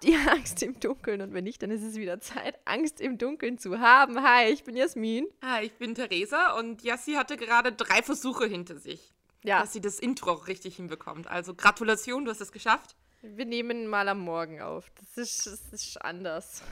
Habt 0.00 0.10
ihr 0.10 0.18
Angst 0.32 0.62
im 0.62 0.80
Dunkeln? 0.80 1.20
Und 1.20 1.34
wenn 1.34 1.44
nicht, 1.44 1.62
dann 1.62 1.70
ist 1.70 1.82
es 1.82 1.96
wieder 1.96 2.20
Zeit, 2.20 2.58
Angst 2.64 3.02
im 3.02 3.18
Dunkeln 3.18 3.58
zu 3.58 3.80
haben. 3.80 4.22
Hi, 4.22 4.46
ich 4.50 4.64
bin 4.64 4.74
Jasmin. 4.74 5.26
Hi, 5.42 5.66
ich 5.66 5.74
bin 5.74 5.94
Theresa 5.94 6.58
und 6.58 6.82
Jassi 6.82 7.12
hatte 7.12 7.36
gerade 7.36 7.70
drei 7.72 8.02
Versuche 8.02 8.46
hinter 8.46 8.78
sich, 8.78 9.12
Ja, 9.42 9.60
dass 9.60 9.74
sie 9.74 9.82
das 9.82 10.00
Intro 10.00 10.32
richtig 10.32 10.76
hinbekommt. 10.76 11.26
Also 11.26 11.52
Gratulation, 11.54 12.24
du 12.24 12.30
hast 12.30 12.40
es 12.40 12.50
geschafft. 12.50 12.96
wir 13.20 13.44
nehmen 13.44 13.88
mal 13.88 14.08
am 14.08 14.20
Morgen 14.20 14.62
auf. 14.62 14.90
Das 14.98 15.18
ist, 15.18 15.46
das 15.46 15.70
ist 15.70 16.02
anders. 16.02 16.62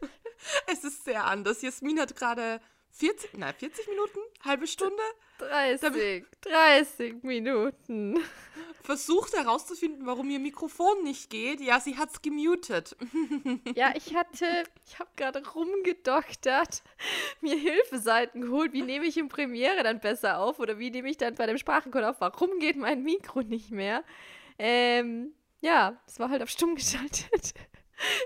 Es 0.66 0.84
ist 0.84 1.04
sehr 1.04 1.26
anders. 1.26 1.60
Jasmin 1.60 2.00
hat 2.00 2.16
gerade 2.16 2.62
40, 2.92 3.36
nein, 3.36 3.52
40 3.58 3.88
Minuten, 3.88 4.20
halbe 4.42 4.66
Stunde 4.66 5.02
30, 5.36 6.24
30 6.40 7.22
Minuten. 7.24 8.18
Versucht 8.82 9.34
herauszufinden, 9.36 10.06
warum 10.06 10.30
ihr 10.30 10.38
Mikrofon 10.38 11.02
nicht 11.04 11.30
geht. 11.30 11.60
Ja, 11.60 11.80
sie 11.80 11.96
hat's 11.96 12.22
gemutet. 12.22 12.96
Ja, 13.74 13.92
ich 13.94 14.14
hatte, 14.14 14.46
ich 14.86 14.98
habe 14.98 15.10
gerade 15.16 15.42
rumgedoktert, 15.48 16.82
mir 17.40 17.56
Hilfeseiten 17.56 18.42
geholt. 18.42 18.72
Wie 18.72 18.82
nehme 18.82 19.06
ich 19.06 19.16
in 19.16 19.28
Premiere 19.28 19.82
dann 19.82 20.00
besser 20.00 20.38
auf? 20.38 20.58
Oder 20.58 20.78
wie 20.78 20.90
nehme 20.90 21.08
ich 21.10 21.16
dann 21.16 21.34
bei 21.34 21.46
dem 21.46 21.58
Sprachencode 21.58 22.04
auf? 22.04 22.20
Warum 22.20 22.58
geht 22.58 22.76
mein 22.76 23.02
Mikro 23.02 23.42
nicht 23.42 23.70
mehr? 23.70 24.02
Ähm, 24.58 25.32
ja, 25.60 26.00
es 26.06 26.18
war 26.18 26.30
halt 26.30 26.42
auf 26.42 26.50
stumm 26.50 26.74
geschaltet. 26.74 27.54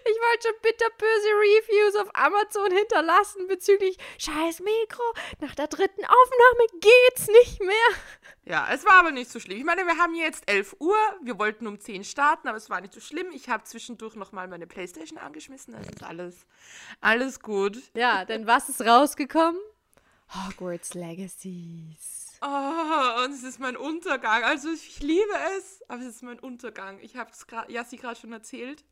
Ich 0.04 0.16
wollte 0.16 0.48
schon 0.48 0.60
bitterböse 0.62 1.28
Reviews 1.28 1.96
auf 1.96 2.10
Amazon 2.14 2.70
hinterlassen 2.70 3.46
bezüglich 3.48 3.98
scheiß 4.18 4.60
Mikro. 4.60 5.02
Nach 5.40 5.54
der 5.54 5.68
dritten 5.68 6.04
Aufnahme 6.04 6.80
geht's 6.80 7.28
nicht 7.28 7.60
mehr. 7.60 7.74
Ja, 8.44 8.68
es 8.72 8.84
war 8.84 8.94
aber 8.94 9.10
nicht 9.10 9.30
so 9.30 9.40
schlimm. 9.40 9.58
Ich 9.58 9.64
meine, 9.64 9.86
wir 9.86 9.96
haben 9.96 10.14
jetzt 10.14 10.48
11 10.48 10.76
Uhr. 10.78 10.96
Wir 11.22 11.38
wollten 11.38 11.66
um 11.66 11.80
10 11.80 12.04
starten, 12.04 12.46
aber 12.48 12.58
es 12.58 12.68
war 12.68 12.80
nicht 12.80 12.92
so 12.92 13.00
schlimm. 13.00 13.30
Ich 13.32 13.48
habe 13.48 13.64
zwischendurch 13.64 14.16
nochmal 14.16 14.48
meine 14.48 14.66
Playstation 14.66 15.18
angeschmissen. 15.18 15.72
Das 15.72 15.86
ist 15.88 16.02
alles, 16.02 16.46
alles 17.00 17.40
gut. 17.40 17.78
Ja, 17.94 18.24
denn 18.24 18.46
was 18.46 18.68
ist 18.68 18.82
rausgekommen? 18.82 19.60
Hogwarts 20.28 20.94
Legacies. 20.94 22.38
Oh, 22.42 23.24
und 23.24 23.32
es 23.32 23.42
ist 23.42 23.58
mein 23.58 23.76
Untergang. 23.76 24.44
Also 24.44 24.70
ich 24.70 25.00
liebe 25.00 25.32
es, 25.56 25.82
aber 25.88 26.02
es 26.02 26.16
ist 26.16 26.22
mein 26.22 26.38
Untergang. 26.38 26.98
Ich 27.00 27.16
habe 27.16 27.30
es 27.30 27.46
gerade, 27.46 27.72
Jassi 27.72 27.96
gerade 27.96 28.20
schon 28.20 28.32
erzählt. 28.32 28.84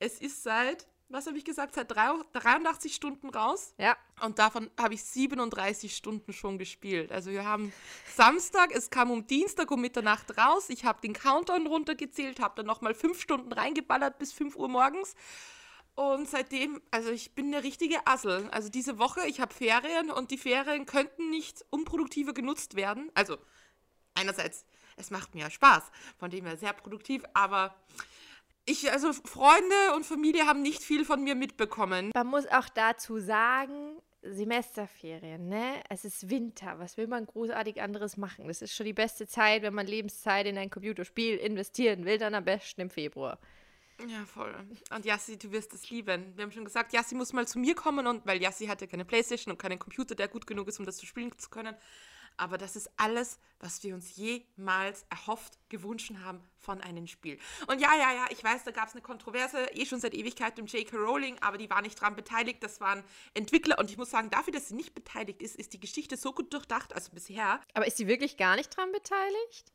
Es 0.00 0.18
ist 0.20 0.42
seit, 0.42 0.88
was 1.10 1.26
habe 1.26 1.36
ich 1.36 1.44
gesagt, 1.44 1.74
seit 1.74 1.90
drei- 1.90 2.14
83 2.32 2.94
Stunden 2.94 3.28
raus. 3.28 3.74
Ja, 3.78 3.96
Und 4.22 4.38
davon 4.38 4.70
habe 4.78 4.94
ich 4.94 5.04
37 5.04 5.94
Stunden 5.94 6.32
schon 6.32 6.56
gespielt. 6.58 7.12
Also 7.12 7.30
wir 7.30 7.44
haben 7.44 7.72
Samstag, 8.16 8.70
es 8.74 8.88
kam 8.90 9.10
um 9.10 9.26
Dienstag 9.26 9.70
um 9.70 9.80
Mitternacht 9.80 10.36
raus. 10.38 10.70
Ich 10.70 10.84
habe 10.84 11.00
den 11.02 11.12
Countdown 11.12 11.66
runtergezählt, 11.66 12.40
habe 12.40 12.54
dann 12.56 12.66
nochmal 12.66 12.94
fünf 12.94 13.20
Stunden 13.20 13.52
reingeballert 13.52 14.18
bis 14.18 14.32
5 14.32 14.56
Uhr 14.56 14.68
morgens. 14.68 15.14
Und 15.96 16.28
seitdem, 16.30 16.80
also 16.90 17.10
ich 17.10 17.34
bin 17.34 17.46
eine 17.48 17.62
richtige 17.62 18.06
Assel. 18.06 18.48
Also 18.52 18.70
diese 18.70 18.98
Woche, 18.98 19.26
ich 19.26 19.38
habe 19.40 19.52
Ferien 19.52 20.10
und 20.10 20.30
die 20.30 20.38
Ferien 20.38 20.86
könnten 20.86 21.28
nicht 21.28 21.62
unproduktiver 21.68 22.32
genutzt 22.32 22.74
werden. 22.74 23.10
Also 23.12 23.36
einerseits, 24.14 24.64
es 24.96 25.10
macht 25.10 25.34
mir 25.34 25.50
Spaß, 25.50 25.82
von 26.16 26.30
dem 26.30 26.46
her 26.46 26.56
sehr 26.56 26.72
produktiv, 26.72 27.22
aber 27.34 27.74
ich, 28.70 28.92
also 28.92 29.12
Freunde 29.12 29.94
und 29.96 30.06
Familie 30.06 30.46
haben 30.46 30.62
nicht 30.62 30.82
viel 30.82 31.04
von 31.04 31.22
mir 31.22 31.34
mitbekommen. 31.34 32.10
Man 32.14 32.26
muss 32.26 32.46
auch 32.46 32.68
dazu 32.68 33.18
sagen, 33.18 34.00
Semesterferien, 34.22 35.48
ne? 35.48 35.82
Es 35.88 36.04
ist 36.04 36.28
Winter. 36.28 36.78
Was 36.78 36.96
will 36.96 37.06
man 37.06 37.26
großartig 37.26 37.80
anderes 37.80 38.16
machen? 38.16 38.48
Das 38.48 38.62
ist 38.62 38.74
schon 38.74 38.86
die 38.86 38.92
beste 38.92 39.26
Zeit, 39.26 39.62
wenn 39.62 39.74
man 39.74 39.86
Lebenszeit 39.86 40.46
in 40.46 40.58
ein 40.58 40.70
Computerspiel 40.70 41.36
investieren 41.36 42.04
will, 42.04 42.18
dann 42.18 42.34
am 42.34 42.44
besten 42.44 42.82
im 42.82 42.90
Februar. 42.90 43.38
Ja, 44.08 44.24
voll. 44.24 44.54
Und 44.94 45.04
Yassi, 45.04 45.38
du 45.38 45.52
wirst 45.52 45.74
es 45.74 45.90
lieben. 45.90 46.32
Wir 46.36 46.44
haben 46.44 46.52
schon 46.52 46.64
gesagt, 46.64 46.92
Yassi 46.92 47.14
muss 47.14 47.32
mal 47.32 47.46
zu 47.46 47.58
mir 47.58 47.74
kommen 47.74 48.06
und 48.06 48.26
weil 48.26 48.40
Yassi 48.40 48.66
hatte 48.66 48.86
keine 48.86 49.04
Playstation 49.04 49.52
und 49.52 49.58
keinen 49.58 49.78
Computer, 49.78 50.14
der 50.14 50.28
gut 50.28 50.46
genug 50.46 50.68
ist, 50.68 50.78
um 50.78 50.86
das 50.86 50.96
zu 50.96 51.06
spielen 51.06 51.36
zu 51.38 51.50
können. 51.50 51.74
Aber 52.36 52.58
das 52.58 52.76
ist 52.76 52.90
alles, 52.96 53.38
was 53.58 53.82
wir 53.82 53.94
uns 53.94 54.16
jemals 54.16 55.04
erhofft, 55.10 55.58
gewünscht 55.68 56.12
haben 56.22 56.42
von 56.56 56.80
einem 56.80 57.06
Spiel. 57.06 57.38
Und 57.66 57.80
ja, 57.80 57.94
ja, 57.96 58.12
ja, 58.12 58.26
ich 58.30 58.42
weiß, 58.42 58.64
da 58.64 58.70
gab 58.70 58.88
es 58.88 58.94
eine 58.94 59.02
Kontroverse, 59.02 59.66
eh 59.72 59.84
schon 59.84 60.00
seit 60.00 60.14
Ewigkeit 60.14 60.58
um 60.58 60.66
J.K. 60.66 60.96
Rowling, 60.96 61.38
aber 61.40 61.58
die 61.58 61.68
war 61.68 61.82
nicht 61.82 62.00
dran 62.00 62.16
beteiligt. 62.16 62.62
Das 62.62 62.80
waren 62.80 63.04
Entwickler 63.34 63.78
und 63.78 63.90
ich 63.90 63.98
muss 63.98 64.10
sagen, 64.10 64.30
dafür, 64.30 64.52
dass 64.52 64.68
sie 64.68 64.74
nicht 64.74 64.94
beteiligt 64.94 65.42
ist, 65.42 65.56
ist 65.56 65.72
die 65.72 65.80
Geschichte 65.80 66.16
so 66.16 66.32
gut 66.32 66.52
durchdacht, 66.52 66.94
also 66.94 67.10
bisher. 67.12 67.60
Aber 67.74 67.86
ist 67.86 67.96
sie 67.96 68.06
wirklich 68.06 68.36
gar 68.36 68.56
nicht 68.56 68.76
dran 68.76 68.90
beteiligt? 68.92 69.72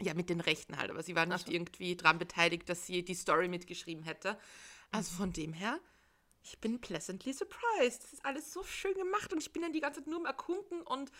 Ja, 0.00 0.14
mit 0.14 0.30
den 0.30 0.40
Rechten 0.40 0.76
halt, 0.76 0.90
aber 0.90 1.02
sie 1.02 1.16
war 1.16 1.26
nicht 1.26 1.46
so. 1.46 1.52
irgendwie 1.52 1.96
dran 1.96 2.18
beteiligt, 2.18 2.68
dass 2.68 2.86
sie 2.86 3.04
die 3.04 3.14
Story 3.14 3.48
mitgeschrieben 3.48 4.04
hätte. 4.04 4.38
Also 4.92 5.14
von 5.16 5.32
dem 5.32 5.52
her, 5.52 5.80
ich 6.42 6.58
bin 6.60 6.80
pleasantly 6.80 7.32
surprised. 7.32 8.04
Das 8.04 8.12
ist 8.12 8.24
alles 8.24 8.52
so 8.52 8.62
schön 8.62 8.94
gemacht 8.94 9.32
und 9.32 9.40
ich 9.40 9.52
bin 9.52 9.62
dann 9.62 9.72
die 9.72 9.80
ganze 9.80 10.00
Zeit 10.00 10.08
nur 10.08 10.20
am 10.20 10.26
Erkunden 10.26 10.82
und 10.82 11.10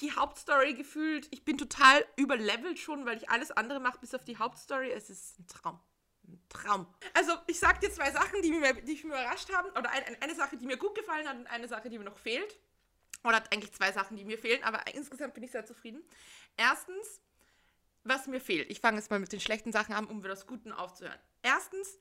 die 0.00 0.12
Hauptstory 0.12 0.74
gefühlt, 0.74 1.28
ich 1.30 1.44
bin 1.44 1.58
total 1.58 2.04
überlevelt 2.16 2.78
schon, 2.78 3.06
weil 3.06 3.16
ich 3.16 3.28
alles 3.30 3.50
andere 3.50 3.80
mache 3.80 3.98
bis 3.98 4.14
auf 4.14 4.24
die 4.24 4.36
Hauptstory. 4.36 4.90
Es 4.92 5.10
ist 5.10 5.38
ein 5.38 5.46
Traum. 5.46 5.80
Ein 6.28 6.40
Traum. 6.48 6.86
Also, 7.14 7.32
ich 7.46 7.58
sag 7.58 7.80
dir 7.80 7.90
zwei 7.92 8.10
Sachen, 8.10 8.42
die, 8.42 8.50
mir, 8.50 8.74
die 8.74 8.92
mich 8.92 9.04
überrascht 9.04 9.52
haben. 9.52 9.70
Oder 9.70 9.90
ein, 9.90 10.02
ein- 10.04 10.22
eine 10.22 10.34
Sache, 10.34 10.56
die 10.56 10.66
mir 10.66 10.76
gut 10.76 10.94
gefallen 10.94 11.26
hat 11.28 11.36
und 11.36 11.46
eine 11.46 11.68
Sache, 11.68 11.88
die 11.88 11.98
mir 11.98 12.04
noch 12.04 12.18
fehlt. 12.18 12.58
Oder 13.24 13.42
eigentlich 13.52 13.72
zwei 13.72 13.90
Sachen, 13.92 14.16
die 14.16 14.24
mir 14.24 14.38
fehlen, 14.38 14.62
aber 14.62 14.86
insgesamt 14.94 15.34
bin 15.34 15.42
ich 15.42 15.50
sehr 15.50 15.64
zufrieden. 15.66 16.02
Erstens, 16.56 17.20
was 18.04 18.26
mir 18.28 18.40
fehlt. 18.40 18.70
Ich 18.70 18.80
fange 18.80 18.98
jetzt 18.98 19.10
mal 19.10 19.18
mit 19.18 19.32
den 19.32 19.40
schlechten 19.40 19.72
Sachen 19.72 19.94
an, 19.94 20.06
um 20.06 20.18
wieder 20.18 20.28
das 20.30 20.46
Guten 20.46 20.70
aufzuhören. 20.72 21.18
Erstens, 21.42 21.98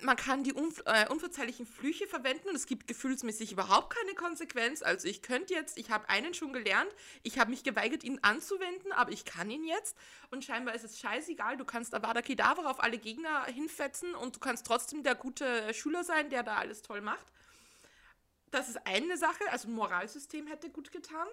man 0.00 0.16
kann 0.16 0.44
die 0.44 0.52
unv 0.52 0.82
äh, 0.86 1.08
unverzeihlichen 1.08 1.66
Flüche 1.66 2.06
verwenden 2.06 2.48
und 2.48 2.54
es 2.54 2.66
gibt 2.66 2.86
gefühlsmäßig 2.86 3.52
überhaupt 3.52 3.94
keine 3.94 4.14
Konsequenz. 4.14 4.82
Also 4.82 5.08
ich 5.08 5.22
könnte 5.22 5.54
jetzt, 5.54 5.76
ich 5.76 5.90
habe 5.90 6.08
einen 6.08 6.34
schon 6.34 6.52
gelernt, 6.52 6.90
ich 7.22 7.38
habe 7.38 7.50
mich 7.50 7.64
geweigert, 7.64 8.04
ihn 8.04 8.18
anzuwenden, 8.22 8.92
aber 8.92 9.10
ich 9.10 9.24
kann 9.24 9.50
ihn 9.50 9.64
jetzt 9.64 9.96
und 10.30 10.44
scheinbar 10.44 10.74
ist 10.74 10.84
es 10.84 11.00
scheißegal. 11.00 11.56
Du 11.56 11.64
kannst 11.64 11.94
Avada 11.94 12.22
Kedavra 12.22 12.70
auf 12.70 12.82
alle 12.82 12.98
Gegner 12.98 13.44
hinfetzen 13.46 14.14
und 14.14 14.36
du 14.36 14.40
kannst 14.40 14.66
trotzdem 14.66 15.02
der 15.02 15.14
gute 15.14 15.74
Schüler 15.74 16.04
sein, 16.04 16.30
der 16.30 16.42
da 16.42 16.56
alles 16.56 16.82
toll 16.82 17.00
macht. 17.00 17.26
Das 18.50 18.68
ist 18.68 18.86
eine 18.86 19.16
Sache, 19.16 19.44
also 19.50 19.68
ein 19.68 19.74
Moralsystem 19.74 20.46
hätte 20.46 20.70
gut 20.70 20.92
getan. 20.92 21.26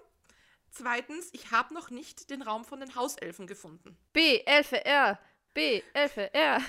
Zweitens, 0.71 1.29
ich 1.31 1.51
habe 1.51 1.73
noch 1.73 1.89
nicht 1.89 2.29
den 2.29 2.41
Raum 2.41 2.65
von 2.65 2.81
den 2.81 2.95
Hauselfen 2.95 3.47
gefunden. 3.47 3.95
B, 4.11 4.41
LFR. 4.45 5.17
B, 5.53 5.81
LFR. 5.93 6.59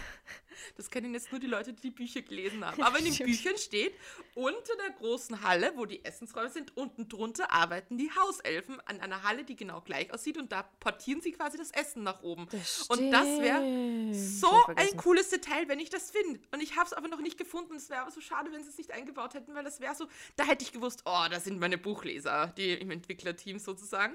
Das 0.77 0.91
kennen 0.91 1.15
jetzt 1.15 1.31
nur 1.33 1.41
die 1.41 1.47
Leute, 1.47 1.73
die 1.73 1.83
die 1.83 1.91
Bücher 1.91 2.23
gelesen 2.23 2.65
haben. 2.65 2.83
Aber 2.83 2.99
in 2.99 3.05
den. 3.05 3.27
Büchern 3.27 3.57
steht, 3.59 3.95
unter 4.35 4.77
der 4.77 4.91
großen 4.91 5.43
Halle, 5.43 5.73
wo 5.77 5.85
die 5.85 6.05
Essensräume 6.05 6.51
sind, 6.51 6.77
unten 6.77 7.09
drunter 7.09 7.51
arbeiten 7.51 7.99
die 7.99 8.11
Hauselfen 8.15 8.81
an 8.87 9.01
einer 9.01 9.23
Halle, 9.23 9.45
die 9.45 9.57
genau 9.57 9.81
gleich 9.81 10.13
aussieht 10.13 10.39
und 10.39 10.53
da 10.53 10.63
portieren 10.63 11.21
sie 11.21 11.33
quasi 11.33 11.59
das 11.59 11.71
Essen 11.71 12.03
nach 12.03 12.23
oben. 12.23 12.49
und 12.89 13.11
das 13.11 13.27
wäre 13.41 14.13
so 14.15 14.51
ein 14.77 14.97
cooles 14.97 15.31
Detail, 15.31 15.69
wenn 15.69 15.81
ich 15.81 15.91
das 15.91 16.11
finde. 16.11 16.41
Und 16.53 16.63
ich 16.63 16.77
habe 16.77 16.87
es 16.87 16.93
aber 16.93 17.09
noch 17.09 17.21
nicht 17.21 17.39
gefunden. 17.39 17.75
Es 17.77 17.91
wäre 17.91 18.03
aber 18.03 18.11
so 18.11 18.21
schade, 18.21 18.53
wenn 18.53 18.63
sie 18.63 18.71
es 18.71 18.79
nicht 18.79 18.93
eingebaut 18.93 19.35
hätten, 19.35 19.55
weil 19.55 19.65
das 19.65 19.81
wäre 19.81 19.95
so, 19.95 20.07
da 20.37 20.45
hätte 20.45 20.65
ich 20.65 20.73
gewusst, 20.73 21.03
oh, 21.05 21.25
da 21.31 21.41
sind 21.41 21.59
meine 21.59 21.79
Buchleser, 21.79 22.53
die 22.57 22.73
im 22.73 22.91
Entwicklerteam 22.91 23.59
sozusagen. 23.59 24.15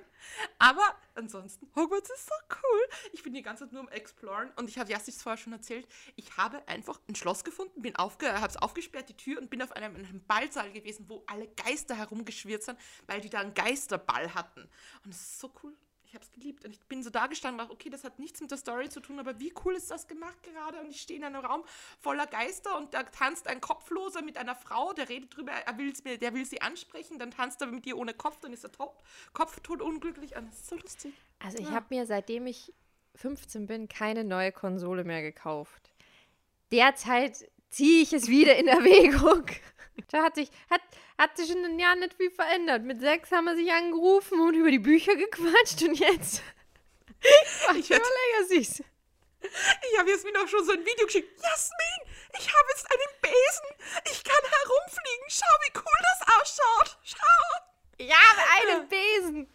Aber 0.60 0.84
ansonsten, 1.16 1.70
Hogwarts 1.76 2.10
ist 2.10 2.28
so 2.28 2.36
cool. 2.52 2.82
Ich 3.14 3.24
bin 3.24 3.34
die 3.34 3.42
ganze 3.42 3.66
Zeit 3.66 3.74
nur 3.74 3.82
am 3.82 3.90
Exploren 3.90 4.52
und 4.56 4.70
ich 4.70 4.78
habe 4.78 4.92
Jassis 4.92 5.22
vorher 5.22 5.38
schon 5.38 5.54
erzählt, 5.54 5.88
ich 6.16 6.31
habe 6.38 6.68
einfach 6.68 7.00
ein 7.08 7.16
Schloss 7.16 7.44
gefunden, 7.44 7.82
bin 7.82 7.96
aufge 7.96 8.32
habe 8.34 8.48
es 8.48 8.58
aufgesperrt, 8.58 9.10
die 9.10 9.18
Tür 9.18 9.40
und 9.42 9.50
bin 9.50 9.62
auf 9.62 9.72
einem, 9.74 9.96
in 9.96 10.06
einem 10.06 10.24
Ballsaal 10.26 10.72
gewesen, 10.72 11.06
wo 11.10 11.24
alle 11.28 11.48
Geister 11.48 11.96
herumgeschwirrt 11.96 12.64
sind, 12.64 12.78
weil 13.08 13.22
die 13.22 13.30
da 13.30 13.40
einen 13.40 13.54
Geisterball 13.54 14.34
hatten. 14.34 14.70
Und 15.04 15.12
es 15.12 15.22
ist 15.22 15.40
so 15.40 15.52
cool. 15.64 15.74
Ich 16.04 16.16
habe 16.16 16.26
es 16.26 16.32
geliebt. 16.34 16.66
Und 16.66 16.72
ich 16.74 16.82
bin 16.88 17.02
so 17.04 17.10
da 17.10 17.28
gestanden 17.28 17.62
und 17.62 17.68
dachte, 17.68 17.74
okay, 17.74 17.90
das 17.90 18.04
hat 18.04 18.20
nichts 18.20 18.42
mit 18.42 18.52
der 18.52 18.58
Story 18.58 18.90
zu 18.90 19.00
tun, 19.00 19.18
aber 19.18 19.40
wie 19.40 19.54
cool 19.64 19.76
ist 19.76 19.90
das 19.92 20.08
gemacht 20.08 20.44
gerade? 20.44 20.82
Und 20.82 20.90
ich 20.90 21.00
stehe 21.02 21.18
in 21.18 21.24
einem 21.24 21.38
Raum 21.46 21.64
voller 22.02 22.28
Geister 22.28 22.78
und 22.78 22.94
da 22.94 23.04
tanzt 23.04 23.48
ein 23.48 23.62
Kopfloser 23.62 24.22
mit 24.22 24.38
einer 24.38 24.54
Frau, 24.56 24.92
der 24.92 25.08
redet 25.08 25.34
drüber, 25.38 25.54
er 25.54 25.78
will's 25.78 26.04
mir, 26.04 26.18
der 26.18 26.34
will 26.34 26.44
sie 26.46 26.62
ansprechen, 26.62 27.18
dann 27.18 27.32
tanzt 27.32 27.62
er 27.62 27.68
mit 27.68 27.86
ihr 27.86 27.98
ohne 27.98 28.14
Kopf, 28.14 28.42
dann 28.42 28.52
ist 28.52 28.66
er 28.66 28.74
top, 28.74 29.02
kopftot 29.32 29.82
unglücklich. 29.82 30.36
Und 30.36 30.48
das 30.50 30.56
ist 30.60 30.68
so 30.68 30.76
lustig. 30.76 31.14
Also 31.40 31.60
ich 31.60 31.68
Ja. 31.70 31.76
habe 31.76 31.86
mir, 31.92 32.06
seitdem 32.06 32.46
ich 32.46 32.74
15 33.16 33.68
bin, 33.68 33.88
keine 33.88 34.26
neue 34.26 34.52
Konsole 34.52 35.06
mehr 35.06 35.22
gekauft. 35.22 35.91
Derzeit 36.72 37.38
ziehe 37.70 38.04
ich 38.04 38.14
es 38.14 38.28
wieder 38.28 38.56
in 38.56 38.68
Erwägung. 38.68 39.46
Da 40.10 40.24
hat 40.24 40.36
sich, 40.36 40.50
hat, 40.70 40.82
hat 41.18 41.38
sich 41.38 41.52
in 41.52 41.62
den 41.64 41.78
Jahren 41.80 42.00
nicht 42.00 42.16
viel 42.16 42.32
verändert. 42.32 42.82
Mit 42.84 43.02
sechs 43.02 43.30
haben 43.32 43.46
wir 43.46 43.56
sich 43.56 43.72
angerufen 43.72 44.40
und 44.40 44.56
über 44.56 44.72
die 44.72 44.80
Bücher 44.80 45.16
gequatscht 45.16 45.84
und 45.84 46.00
jetzt 46.00 46.42
Ich, 47.78 47.90
werd- 47.90 48.02
Legacies. 48.40 48.80
ich 49.42 50.00
habe 50.00 50.10
Jasmin 50.10 50.36
auch 50.38 50.48
schon 50.48 50.66
so 50.66 50.72
ein 50.72 50.80
Video 50.86 51.06
geschickt. 51.06 51.30
Jasmin, 51.42 52.14
ich 52.40 52.48
habe 52.48 52.68
jetzt 52.70 52.88
einen 52.90 53.22
Besen. 53.22 54.12
Ich 54.12 54.24
kann 54.24 54.42
herumfliegen. 54.44 55.26
Schau, 55.28 55.56
wie 55.62 55.78
cool 55.78 56.02
das 56.02 56.28
ausschaut. 56.42 56.98
Schau. 57.04 57.66
Ich 57.98 58.12
habe 58.12 58.42
einen 58.72 58.88
Besen. 58.88 59.48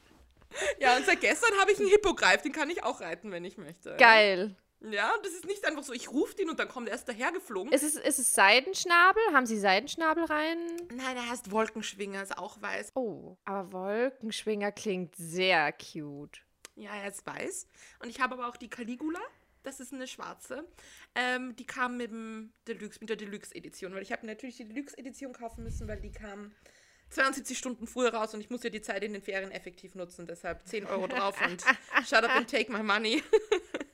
Ja, 0.78 0.96
und 0.96 1.06
seit 1.06 1.20
gestern 1.20 1.58
habe 1.58 1.72
ich 1.72 1.78
einen 1.80 1.88
Hippogreif. 1.88 2.42
Den 2.42 2.52
kann 2.52 2.70
ich 2.70 2.82
auch 2.84 3.00
reiten, 3.00 3.32
wenn 3.32 3.44
ich 3.44 3.56
möchte. 3.56 3.96
Geil. 3.96 4.54
Ja, 4.80 5.12
das 5.22 5.32
ist 5.32 5.46
nicht 5.46 5.64
einfach 5.64 5.82
so, 5.82 5.92
ich 5.92 6.10
rufe 6.10 6.34
den 6.34 6.50
und 6.50 6.60
dann 6.60 6.68
kommt 6.68 6.88
er 6.88 6.92
erst 6.92 7.08
dahergeflogen. 7.08 7.72
Ist 7.72 7.82
es, 7.82 7.96
ist 7.96 8.18
es 8.18 8.34
Seidenschnabel? 8.34 9.22
Haben 9.32 9.46
sie 9.46 9.58
Seidenschnabel 9.58 10.24
rein? 10.24 10.58
Nein, 10.94 11.16
er 11.16 11.28
heißt 11.28 11.50
Wolkenschwinger, 11.50 12.22
ist 12.22 12.36
auch 12.36 12.60
weiß. 12.60 12.92
Oh, 12.94 13.36
aber 13.44 13.72
Wolkenschwinger 13.72 14.72
klingt 14.72 15.16
sehr 15.16 15.72
cute. 15.72 16.42
Ja, 16.74 16.94
er 16.94 17.08
ist 17.08 17.26
weiß. 17.26 17.66
Und 18.00 18.10
ich 18.10 18.20
habe 18.20 18.34
aber 18.34 18.48
auch 18.48 18.56
die 18.56 18.68
Caligula. 18.68 19.20
Das 19.62 19.80
ist 19.80 19.92
eine 19.92 20.06
schwarze. 20.06 20.64
Ähm, 21.16 21.56
die 21.56 21.66
kam 21.66 21.96
mit, 21.96 22.10
dem 22.10 22.52
Deluxe, 22.68 23.00
mit 23.00 23.08
der 23.08 23.16
Deluxe-Edition, 23.16 23.94
weil 23.94 24.02
ich 24.02 24.12
habe 24.12 24.24
natürlich 24.24 24.58
die 24.58 24.68
Deluxe-Edition 24.68 25.32
kaufen 25.32 25.64
müssen, 25.64 25.88
weil 25.88 26.00
die 26.00 26.12
kam 26.12 26.52
72 27.10 27.58
Stunden 27.58 27.86
früher 27.86 28.14
raus 28.14 28.34
und 28.34 28.40
ich 28.40 28.50
muss 28.50 28.62
ja 28.62 28.70
die 28.70 28.80
Zeit 28.80 29.02
in 29.02 29.12
den 29.12 29.22
Ferien 29.22 29.50
effektiv 29.50 29.94
nutzen. 29.94 30.26
Deshalb 30.26 30.66
10 30.68 30.86
Euro 30.86 31.08
drauf 31.08 31.40
und 31.44 31.64
shut 32.06 32.22
up 32.22 32.30
and 32.30 32.48
take 32.48 32.70
my 32.70 32.82
money. 32.82 33.22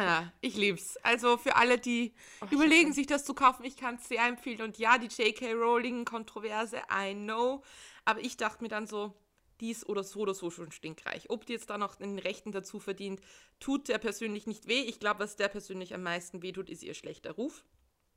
ah, 0.00 0.32
ich 0.40 0.56
lieb's. 0.56 0.96
Also 0.98 1.36
für 1.36 1.56
alle, 1.56 1.78
die 1.78 2.14
Oh, 2.40 2.46
überlegen, 2.50 2.92
sich 2.92 3.06
das 3.06 3.24
zu 3.24 3.34
kaufen, 3.34 3.64
ich 3.64 3.76
kann 3.76 3.96
es 3.96 4.08
sehr 4.08 4.24
empfehlen. 4.26 4.62
Und 4.62 4.78
ja, 4.78 4.98
die 4.98 5.06
J.K. 5.08 5.52
Rowling-Kontroverse, 5.54 6.82
I 6.92 7.14
know. 7.14 7.62
Aber 8.04 8.20
ich 8.20 8.36
dachte 8.36 8.62
mir 8.62 8.68
dann 8.68 8.86
so, 8.86 9.14
die 9.60 9.70
ist 9.70 9.88
oder 9.88 10.04
so 10.04 10.20
oder 10.20 10.34
so 10.34 10.50
schon 10.50 10.70
stinkreich. 10.70 11.30
Ob 11.30 11.46
die 11.46 11.52
jetzt 11.54 11.68
da 11.70 11.78
noch 11.78 11.96
den 11.96 12.18
Rechten 12.18 12.52
dazu 12.52 12.78
verdient, 12.78 13.20
tut 13.58 13.88
der 13.88 13.98
persönlich 13.98 14.46
nicht 14.46 14.68
weh. 14.68 14.82
Ich 14.82 15.00
glaube, 15.00 15.20
was 15.20 15.36
der 15.36 15.48
persönlich 15.48 15.94
am 15.94 16.02
meisten 16.02 16.42
wehtut, 16.42 16.70
ist 16.70 16.82
ihr 16.84 16.94
schlechter 16.94 17.32
Ruf. 17.32 17.64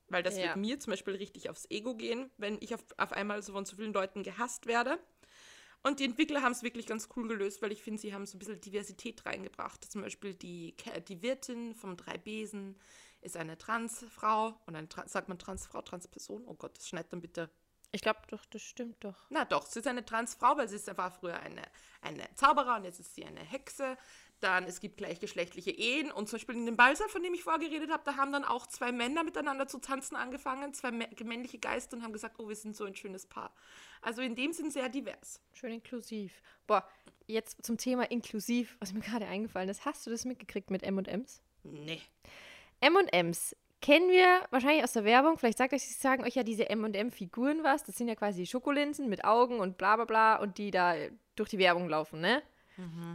Weil 0.08 0.24
das 0.24 0.36
Ja. 0.38 0.44
wird 0.44 0.56
mir 0.58 0.80
zum 0.80 0.92
Beispiel 0.92 1.16
richtig 1.16 1.50
aufs 1.50 1.66
Ego 1.72 1.96
gehen, 1.96 2.30
wenn 2.38 2.58
ich 2.62 2.76
auf, 2.76 2.84
auf 2.98 3.14
einmal 3.14 3.42
so 3.42 3.54
von 3.54 3.66
so 3.66 3.76
vielen 3.78 3.94
Leuten 3.94 4.24
gehasst 4.24 4.68
werde. 4.68 5.00
Und 5.84 6.00
die 6.00 6.06
Entwickler 6.06 6.42
haben 6.42 6.52
es 6.52 6.62
wirklich 6.62 6.86
ganz 6.86 7.10
cool 7.16 7.28
gelöst, 7.28 7.62
weil 7.62 7.72
ich 7.72 7.82
finde, 7.82 8.00
sie 8.00 8.14
haben 8.14 8.26
so 8.26 8.36
ein 8.36 8.40
bisschen 8.40 8.62
Diversität 8.62 9.26
reingebracht. 9.26 9.84
Zum 9.84 10.02
Beispiel 10.02 10.36
die, 10.36 10.76
die 11.08 11.22
Wirtin 11.22 11.74
vom 11.74 11.98
Drei 11.98 12.18
Besen 12.18 12.78
ist 13.22 13.36
eine 13.38 13.58
Transfrau 13.58 14.60
und 14.66 14.76
eine, 14.76 14.88
sagt 15.06 15.30
man 15.30 15.40
Transfrau, 15.40 15.82
Transperson? 15.82 16.44
Oh 16.46 16.54
Gott, 16.54 16.78
das 16.78 16.88
schneidet 16.88 17.14
dann 17.14 17.22
bitte 17.22 17.50
Ich 17.92 18.02
glaube 18.02 18.20
doch, 18.28 18.46
das 18.46 18.62
stimmt 18.62 19.04
doch. 19.04 19.26
na 19.30 19.46
doch, 19.46 19.66
sie 19.66 19.80
ist 19.80 19.88
eine 19.88 20.06
Transfrau, 20.06 20.56
weil 20.58 20.68
sie 20.68 20.76
ist, 20.76 20.96
war 20.98 21.12
früher 21.12 21.40
eine, 21.40 21.64
eine 22.02 22.28
Zauberer 22.36 22.78
und 22.78 22.84
jetzt 22.84 23.00
ist 23.00 23.16
sie 23.16 23.26
eine 23.26 23.42
Hexe. 23.42 23.98
Dann, 24.42 24.66
es 24.66 24.80
gibt 24.80 24.98
gleichgeschlechtliche 24.98 25.72
Ehen 25.72 26.12
und 26.12 26.28
zum 26.28 26.38
Beispiel 26.38 26.56
in 26.56 26.66
dem 26.66 26.76
Ballsaal, 26.76 27.08
von 27.10 27.22
dem 27.22 27.34
ich 27.34 27.44
vorher 27.44 27.60
geredet 27.66 27.92
habe, 27.92 28.02
da 28.04 28.18
haben 28.18 28.32
dann 28.32 28.44
auch 28.44 28.68
zwei 28.68 28.92
Männer 28.92 29.24
miteinander 29.24 29.68
zu 29.68 29.80
tanzen 29.80 30.16
angefangen, 30.16 30.74
zwei 30.74 30.90
mä- 30.90 31.24
männliche 31.24 31.60
Geister 31.60 31.96
und 31.96 32.04
haben 32.04 32.12
gesagt, 32.12 32.40
oh, 32.40 32.48
wir 32.50 32.56
sind 32.56 32.76
so 32.76 32.86
ein 32.86 32.96
schönes 32.96 33.28
Paar. 33.28 33.54
Also 34.02 34.22
in 34.22 34.36
dem 34.36 34.52
Sinn 34.52 34.72
sehr 34.72 34.90
divers. 34.90 35.40
Schön 35.54 35.74
inklusiv. 35.74 36.42
Boah, 36.66 36.88
jetzt 37.28 37.64
zum 37.64 37.78
Thema 37.78 38.10
inklusiv, 38.10 38.76
was 38.80 38.94
mir 38.94 39.02
gerade 39.02 39.28
eingefallen 39.28 39.70
ist. 39.70 39.86
Hast 39.86 40.06
du 40.08 40.10
das 40.10 40.26
mitgekriegt 40.26 40.72
mit 40.72 40.84
M&M's? 40.84 41.42
Nee. 41.64 42.02
M&M's 42.80 43.56
kennen 43.82 44.10
wir 44.10 44.42
wahrscheinlich 44.52 44.84
aus 44.84 44.94
der 44.94 45.06
Werbung. 45.06 45.38
Vielleicht 45.38 45.58
sagt 45.58 45.74
euch, 45.74 45.84
sie 45.84 45.94
sagen 45.94 46.24
euch 46.24 46.36
ja 46.36 46.44
diese 46.44 46.70
M&M-Figuren 46.70 47.64
was. 47.64 47.84
Das 47.84 47.98
sind 47.98 48.08
ja 48.08 48.16
quasi 48.16 48.46
Schokolinsen 48.46 49.10
mit 49.10 49.24
Augen 49.24 49.60
und 49.60 49.78
bla 49.78 49.96
bla 49.96 50.06
bla 50.06 50.36
und 50.38 50.58
die 50.58 50.72
da 50.72 50.96
durch 51.36 51.50
die 51.50 51.58
Werbung 51.58 51.90
laufen, 51.90 52.22
ne? 52.22 52.42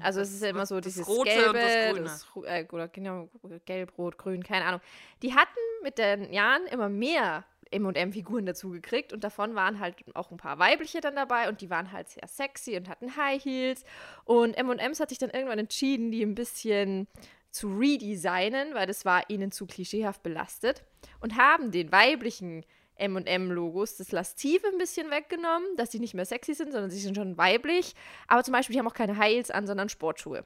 Also 0.01 0.21
es 0.21 0.33
ist 0.33 0.43
ja 0.43 0.51
immer 0.51 0.67
so 0.67 0.77
das 0.77 0.85
dieses 0.85 1.09
Rote 1.09 1.31
und 1.49 1.53
gelbe, 1.55 1.59
das 1.59 1.93
Grüne. 1.93 2.05
das 2.05 2.27
äh, 2.45 2.67
oder 2.71 2.89
genau, 2.89 3.29
gelb, 3.65 3.97
rot, 3.99 4.19
grün, 4.19 4.43
keine 4.43 4.65
Ahnung. 4.65 4.81
Die 5.23 5.35
hatten 5.35 5.59
mit 5.83 5.99
den 5.99 6.33
Jahren 6.33 6.67
immer 6.67 6.89
mehr 6.89 7.45
M&M-Figuren 7.71 8.47
dazu 8.47 8.71
gekriegt 8.71 9.13
und 9.13 9.25
davon 9.25 9.55
waren 9.55 9.81
halt 9.81 9.97
auch 10.15 10.31
ein 10.31 10.37
paar 10.37 10.59
weibliche 10.59 11.01
dann 11.01 11.17
dabei 11.17 11.49
und 11.49 11.61
die 11.61 11.71
waren 11.71 11.93
halt 11.93 12.09
sehr 12.09 12.27
sexy 12.29 12.77
und 12.77 12.89
hatten 12.89 13.17
High 13.17 13.45
Heels 13.45 13.85
und 14.25 14.55
M&M's 14.55 15.01
hat 15.01 15.09
sich 15.09 15.19
dann 15.19 15.31
irgendwann 15.31 15.59
entschieden, 15.59 16.11
die 16.11 16.23
ein 16.23 16.35
bisschen 16.35 17.09
zu 17.51 17.69
redesignen, 17.77 18.75
weil 18.75 18.87
das 18.87 19.05
war 19.05 19.29
ihnen 19.31 19.51
zu 19.51 19.67
klischeehaft 19.67 20.23
belastet 20.23 20.85
und 21.21 21.37
haben 21.37 21.71
den 21.73 21.91
weiblichen 21.91 22.65
M&M-Logos 22.97 23.97
das 23.97 24.13
Lastive 24.13 24.67
ein 24.69 24.79
bisschen 24.79 25.11
weggenommen, 25.11 25.69
dass 25.77 25.93
sie 25.93 25.99
nicht 25.99 26.15
mehr 26.15 26.25
sexy 26.25 26.55
sind, 26.55 26.73
sondern 26.73 26.91
sie 26.91 26.99
sind 26.99 27.17
schon 27.17 27.37
weiblich. 27.37 27.95
Aber 28.29 28.43
zum 28.43 28.53
Beispiel, 28.53 28.75
die 28.75 28.81
haben 28.81 28.89
auch 28.89 28.95
keine 28.95 29.17
Heils 29.17 29.51
an, 29.51 29.67
sondern 29.67 29.89
Sportschuhe. 29.89 30.45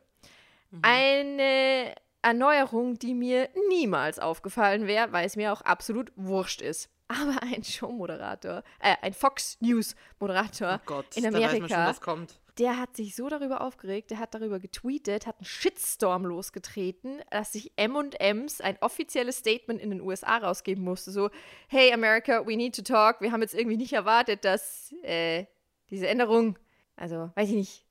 Eine 0.82 1.94
Erneuerung, 2.22 2.98
die 2.98 3.14
mir 3.14 3.48
niemals 3.68 4.18
aufgefallen 4.18 4.86
wäre, 4.86 5.12
weil 5.12 5.26
es 5.26 5.36
mir 5.36 5.52
auch 5.52 5.62
absolut 5.62 6.12
wurscht 6.16 6.60
ist. 6.60 6.90
Aber 7.08 7.42
ein 7.42 7.64
Showmoderator, 7.64 8.62
äh, 8.78 8.94
ein 9.02 9.12
Fox 9.14 9.56
News 9.60 9.96
Moderator 10.20 10.80
Oh 10.80 10.86
Gott, 10.86 11.16
in 11.16 11.24
da 11.24 11.32
weiß 11.32 11.40
man 11.40 11.50
schon, 11.50 11.56
Amerika, 11.56 11.86
was 11.86 12.00
kommt. 12.00 12.40
Der 12.60 12.78
hat 12.78 12.94
sich 12.94 13.16
so 13.16 13.28
darüber 13.28 13.62
aufgeregt, 13.62 14.10
der 14.10 14.18
hat 14.18 14.34
darüber 14.34 14.60
getweetet, 14.60 15.26
hat 15.26 15.38
einen 15.38 15.46
Shitstorm 15.46 16.26
losgetreten, 16.26 17.20
dass 17.30 17.52
sich 17.52 17.72
M&M's 17.76 18.60
ein 18.60 18.76
offizielles 18.82 19.38
Statement 19.38 19.80
in 19.80 19.88
den 19.88 20.02
USA 20.02 20.36
rausgeben 20.36 20.84
musste. 20.84 21.10
So, 21.10 21.30
hey 21.68 21.90
America, 21.92 22.46
we 22.46 22.56
need 22.56 22.76
to 22.76 22.82
talk. 22.82 23.22
Wir 23.22 23.32
haben 23.32 23.40
jetzt 23.40 23.54
irgendwie 23.54 23.78
nicht 23.78 23.94
erwartet, 23.94 24.44
dass 24.44 24.94
äh, 25.02 25.46
diese 25.88 26.06
Änderung, 26.06 26.58
also 26.96 27.30
weiß 27.34 27.48
ich 27.48 27.54
nicht, 27.54 27.86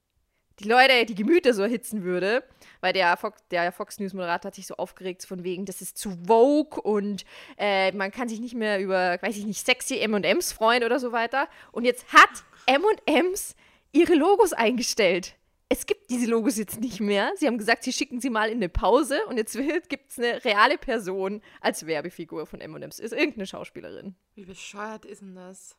die 0.59 0.67
Leute, 0.67 1.05
die 1.05 1.15
Gemüter 1.15 1.53
so 1.53 1.63
erhitzen 1.63 2.03
würde, 2.03 2.43
weil 2.81 2.93
der 2.93 3.17
Fox, 3.17 3.41
der 3.49 3.71
Fox 3.71 3.99
News 3.99 4.13
Moderator 4.13 4.49
hat 4.49 4.55
sich 4.55 4.67
so 4.67 4.75
aufgeregt 4.75 5.25
von 5.25 5.43
wegen, 5.43 5.65
das 5.65 5.81
ist 5.81 5.97
zu 5.97 6.11
vogue 6.27 6.79
und 6.81 7.25
äh, 7.57 7.91
man 7.93 8.11
kann 8.11 8.29
sich 8.29 8.39
nicht 8.39 8.55
mehr 8.55 8.79
über, 8.79 9.17
weiß 9.21 9.35
ich 9.37 9.45
nicht, 9.45 9.65
sexy 9.65 9.99
M&M's 9.99 10.51
freuen 10.51 10.83
oder 10.83 10.99
so 10.99 11.11
weiter. 11.11 11.47
Und 11.71 11.85
jetzt 11.85 12.13
hat 12.13 12.29
M&M's 12.67 13.55
ihre 13.91 14.15
Logos 14.15 14.53
eingestellt. 14.53 15.35
Es 15.71 15.85
gibt 15.85 16.09
diese 16.09 16.25
Logos 16.25 16.57
jetzt 16.57 16.79
nicht 16.79 16.99
mehr. 16.99 17.31
Sie 17.35 17.45
haben 17.45 17.59
gesagt, 17.59 17.83
sie 17.83 17.93
schicken 17.93 18.19
sie 18.19 18.31
mal 18.31 18.49
in 18.49 18.57
eine 18.57 18.69
Pause 18.69 19.23
und 19.27 19.37
jetzt 19.37 19.55
gibt 19.87 20.09
es 20.11 20.17
eine 20.17 20.43
reale 20.43 20.79
Person 20.79 21.41
als 21.61 21.85
Werbefigur 21.85 22.47
von 22.47 22.59
M&M's. 22.59 22.99
Ist 22.99 23.11
irgendeine 23.11 23.45
Schauspielerin. 23.45 24.15
Wie 24.33 24.45
bescheuert 24.45 25.05
ist 25.05 25.21
denn 25.21 25.35
das? 25.35 25.77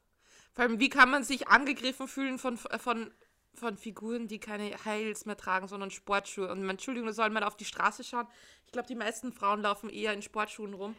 Vor 0.52 0.62
allem, 0.62 0.78
wie 0.78 0.90
kann 0.90 1.10
man 1.10 1.24
sich 1.24 1.48
angegriffen 1.48 2.06
fühlen 2.06 2.38
von, 2.38 2.56
von, 2.56 3.10
von 3.54 3.76
Figuren, 3.76 4.28
die 4.28 4.38
keine 4.38 4.70
Heils 4.84 5.26
mehr 5.26 5.36
tragen, 5.36 5.66
sondern 5.66 5.90
Sportschuhe? 5.90 6.50
Und 6.50 6.60
man, 6.60 6.70
Entschuldigung, 6.70 7.12
soll 7.12 7.30
man 7.30 7.42
auf 7.42 7.56
die 7.56 7.64
Straße 7.64 8.04
schauen. 8.04 8.28
Ich 8.66 8.72
glaube, 8.72 8.86
die 8.86 8.94
meisten 8.94 9.32
Frauen 9.32 9.62
laufen 9.62 9.90
eher 9.90 10.12
in 10.12 10.22
Sportschuhen 10.22 10.74
rum 10.74 10.94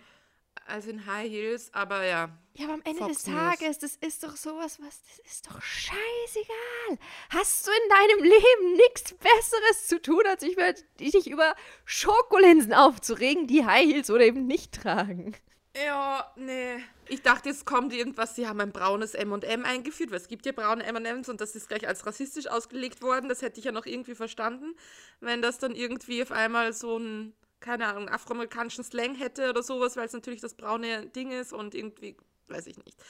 als 0.65 0.87
in 0.87 1.05
High 1.05 1.29
Heels, 1.29 1.73
aber 1.73 2.05
ja. 2.05 2.29
Ja, 2.53 2.65
aber 2.65 2.73
am 2.73 2.81
Ende 2.83 2.99
Fox 2.99 3.23
des. 3.23 3.33
Tages, 3.33 3.79
das 3.79 3.95
ist 3.95 4.23
doch 4.23 4.35
sowas, 4.35 4.79
was, 4.81 5.01
das 5.03 5.19
ist 5.25 5.47
doch 5.49 5.61
scheißegal. 5.61 6.99
Hast 7.29 7.65
du 7.65 7.71
in 7.71 7.89
deinem 7.89 8.23
Leben 8.23 8.73
nichts 8.73 9.13
Besseres 9.13 9.87
zu 9.87 10.01
tun, 10.01 10.23
als 10.27 10.41
dich 10.41 10.53
über, 10.53 10.73
dich 10.99 11.29
über 11.29 11.55
Schokolinsen 11.85 12.73
aufzuregen, 12.73 13.47
die 13.47 13.65
High 13.65 13.87
Heels 13.87 14.09
oder 14.09 14.25
eben 14.25 14.47
nicht 14.47 14.73
tragen? 14.73 15.35
Ja, 15.75 16.31
nee. 16.35 16.83
Ich 17.07 17.21
dachte, 17.21 17.49
jetzt 17.49 17.65
kommt 17.65 17.93
irgendwas, 17.93 18.35
sie 18.35 18.47
haben 18.47 18.59
ein 18.59 18.71
braunes 18.71 19.13
M&M 19.13 19.65
eingeführt, 19.65 20.11
weil 20.11 20.17
es 20.17 20.27
gibt 20.27 20.45
ja 20.45 20.51
braune 20.51 20.83
M&Ms 20.83 21.29
und 21.29 21.41
das 21.41 21.55
ist 21.55 21.69
gleich 21.69 21.87
als 21.87 22.05
rassistisch 22.05 22.47
ausgelegt 22.47 23.01
worden. 23.01 23.29
Das 23.29 23.41
hätte 23.41 23.59
ich 23.59 23.65
ja 23.65 23.71
noch 23.71 23.85
irgendwie 23.85 24.15
verstanden, 24.15 24.75
wenn 25.21 25.41
das 25.41 25.59
dann 25.59 25.75
irgendwie 25.75 26.21
auf 26.21 26.31
einmal 26.31 26.73
so 26.73 26.97
ein, 26.97 27.33
keine 27.61 27.87
Ahnung, 27.87 28.09
afroamerikanischen 28.09 28.83
Slang 28.83 29.15
hätte 29.15 29.49
oder 29.49 29.63
sowas, 29.63 29.95
weil 29.95 30.07
es 30.07 30.13
natürlich 30.13 30.41
das 30.41 30.55
braune 30.55 31.07
Ding 31.07 31.31
ist 31.31 31.53
und 31.53 31.73
irgendwie, 31.73 32.17
weiß 32.49 32.67
ich 32.67 32.77
nicht. 32.83 33.01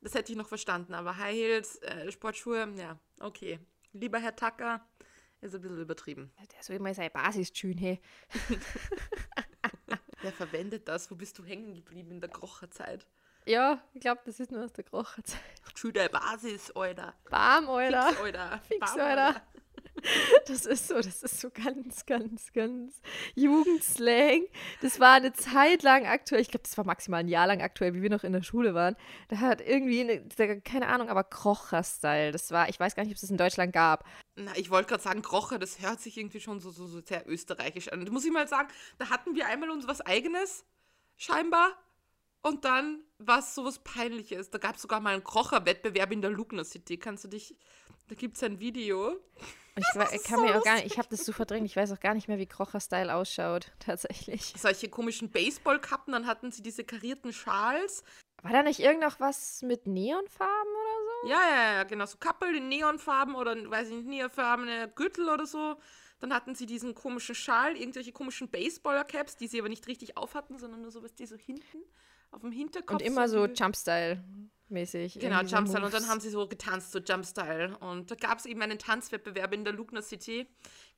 Das 0.00 0.14
hätte 0.14 0.32
ich 0.32 0.38
noch 0.38 0.48
verstanden, 0.48 0.94
aber 0.94 1.16
High 1.16 1.34
Heels, 1.34 1.76
äh, 1.82 2.10
Sportschuhe, 2.10 2.72
ja, 2.76 2.98
okay. 3.20 3.60
Lieber 3.92 4.18
Herr 4.18 4.34
Tucker, 4.34 4.84
ist 5.40 5.54
ein 5.54 5.60
bisschen 5.60 5.80
übertrieben. 5.80 6.32
Der 6.52 6.62
soll 6.62 6.76
immer 6.76 6.92
seine 6.94 7.10
Basis 7.10 7.52
schön, 7.54 7.78
hey. 7.78 8.00
Wer 10.22 10.32
verwendet 10.32 10.88
das? 10.88 11.10
Wo 11.10 11.14
bist 11.14 11.38
du 11.38 11.44
hängen 11.44 11.74
geblieben 11.74 12.10
in 12.10 12.20
der 12.20 12.30
Krocherzeit? 12.30 13.06
Ja, 13.46 13.80
ich 13.94 14.00
glaube, 14.00 14.20
das 14.24 14.40
ist 14.40 14.50
nur 14.50 14.64
aus 14.64 14.72
der 14.72 14.84
Krocherzeit. 14.84 15.40
Schüler 15.74 16.08
Basis, 16.08 16.70
Alter. 16.72 17.14
Bam, 17.30 17.68
Alter. 17.68 18.08
Fix, 18.08 18.20
Alter. 18.20 18.60
Fix, 18.68 18.94
Bam, 18.94 19.00
Alter. 19.00 19.42
Das 20.46 20.66
ist 20.66 20.88
so, 20.88 20.94
das 20.94 21.22
ist 21.22 21.40
so 21.40 21.50
ganz, 21.50 22.06
ganz, 22.06 22.52
ganz 22.52 23.00
Jugendslang. 23.34 24.42
Das 24.80 24.98
war 24.98 25.14
eine 25.14 25.32
Zeit 25.32 25.82
lang 25.82 26.06
aktuell, 26.06 26.40
ich 26.40 26.48
glaube, 26.48 26.62
das 26.62 26.76
war 26.78 26.84
maximal 26.84 27.20
ein 27.20 27.28
Jahr 27.28 27.46
lang 27.46 27.60
aktuell, 27.60 27.94
wie 27.94 28.02
wir 28.02 28.10
noch 28.10 28.24
in 28.24 28.32
der 28.32 28.42
Schule 28.42 28.74
waren. 28.74 28.96
Da 29.28 29.38
hat 29.38 29.60
irgendwie, 29.60 30.00
eine, 30.00 30.60
keine 30.60 30.88
Ahnung, 30.88 31.08
aber 31.08 31.24
Krocher-Style. 31.24 32.32
Das 32.32 32.50
war, 32.50 32.68
ich 32.68 32.80
weiß 32.80 32.94
gar 32.94 33.02
nicht, 33.02 33.12
ob 33.12 33.16
es 33.16 33.22
das 33.22 33.30
in 33.30 33.36
Deutschland 33.36 33.72
gab. 33.72 34.04
Na, 34.36 34.56
ich 34.56 34.70
wollte 34.70 34.88
gerade 34.88 35.02
sagen, 35.02 35.22
Krocher, 35.22 35.58
das 35.58 35.80
hört 35.80 36.00
sich 36.00 36.16
irgendwie 36.16 36.40
schon 36.40 36.60
so, 36.60 36.70
so, 36.70 36.86
so 36.86 37.00
sehr 37.00 37.28
österreichisch 37.28 37.88
an. 37.88 38.04
Da 38.04 38.12
muss 38.12 38.24
ich 38.24 38.32
mal 38.32 38.48
sagen, 38.48 38.68
da 38.98 39.10
hatten 39.10 39.34
wir 39.34 39.46
einmal 39.46 39.70
uns 39.70 39.86
was 39.86 40.00
Eigenes, 40.00 40.64
scheinbar. 41.16 41.76
Und 42.40 42.64
dann 42.64 43.02
war 43.18 43.40
es 43.40 43.54
sowas 43.54 43.80
Peinliches. 43.80 44.50
Da 44.50 44.58
gab 44.58 44.76
es 44.76 44.82
sogar 44.82 45.00
mal 45.00 45.14
einen 45.14 45.24
Krocher-Wettbewerb 45.24 46.12
in 46.12 46.22
der 46.22 46.30
Lugner 46.30 46.64
City. 46.64 46.96
Kannst 46.96 47.24
du 47.24 47.28
dich, 47.28 47.56
da 48.08 48.14
gibt 48.14 48.36
es 48.36 48.42
ein 48.42 48.58
Video. 48.58 49.16
Ich 49.76 49.84
wa- 49.94 50.02
ist 50.04 50.24
kann 50.26 50.40
so 50.40 50.44
mir 50.44 50.58
auch 50.58 50.64
gar 50.64 50.74
nicht, 50.74 50.84
lustig. 50.84 50.92
ich 50.92 50.98
habe 50.98 51.08
das 51.10 51.24
so 51.24 51.32
verdrängt, 51.32 51.66
ich 51.66 51.76
weiß 51.76 51.92
auch 51.92 52.00
gar 52.00 52.14
nicht 52.14 52.26
mehr, 52.26 52.38
wie 52.38 52.46
Krocher-Style 52.46 53.14
ausschaut, 53.14 53.70
tatsächlich. 53.78 54.54
Solche 54.56 54.88
komischen 54.88 55.30
Baseballkappen, 55.30 56.12
dann 56.12 56.26
hatten 56.26 56.50
sie 56.50 56.62
diese 56.62 56.82
karierten 56.84 57.32
Schals. 57.32 58.02
War 58.42 58.52
da 58.52 58.62
nicht 58.62 58.80
irgend 58.80 59.00
noch 59.02 59.20
was 59.20 59.62
mit 59.62 59.86
Neonfarben 59.86 60.72
oder 60.72 61.22
so? 61.22 61.28
Ja, 61.28 61.40
ja, 61.48 61.72
ja, 61.74 61.82
genau. 61.84 62.06
So 62.06 62.18
Kappel 62.18 62.54
in 62.56 62.68
Neonfarben 62.68 63.34
oder, 63.34 63.54
weiß 63.70 63.88
ich 63.88 63.94
nicht, 63.94 64.06
neonfarbene 64.06 64.90
Gürtel 64.94 65.28
oder 65.28 65.46
so. 65.46 65.76
Dann 66.20 66.32
hatten 66.34 66.54
sie 66.56 66.66
diesen 66.66 66.94
komischen 66.94 67.34
Schal, 67.36 67.76
irgendwelche 67.76 68.10
komischen 68.12 68.48
Baseballer-Caps, 68.48 69.36
die 69.36 69.46
sie 69.46 69.60
aber 69.60 69.68
nicht 69.68 69.86
richtig 69.86 70.16
aufhatten, 70.16 70.58
sondern 70.58 70.82
nur 70.82 70.90
so 70.90 71.02
was, 71.02 71.14
die 71.14 71.26
so 71.26 71.36
hinten 71.36 71.78
auf 72.32 72.40
dem 72.42 72.50
Hinterkopf. 72.52 73.00
Und 73.00 73.02
immer 73.02 73.28
so 73.28 73.46
Jumpstyle 73.46 74.22
mäßig. 74.70 75.18
Genau, 75.18 75.40
Jumpstyle. 75.42 75.84
Und 75.84 75.94
dann 75.94 76.08
haben 76.08 76.20
sie 76.20 76.30
so 76.30 76.46
getanzt, 76.46 76.92
so 76.92 76.98
Jumpstyle. 76.98 77.76
Und 77.78 78.10
da 78.10 78.14
gab 78.14 78.38
es 78.38 78.46
eben 78.46 78.62
einen 78.62 78.78
Tanzwettbewerb 78.78 79.52
in 79.54 79.64
der 79.64 79.72
Lugner 79.72 80.02
City. 80.02 80.46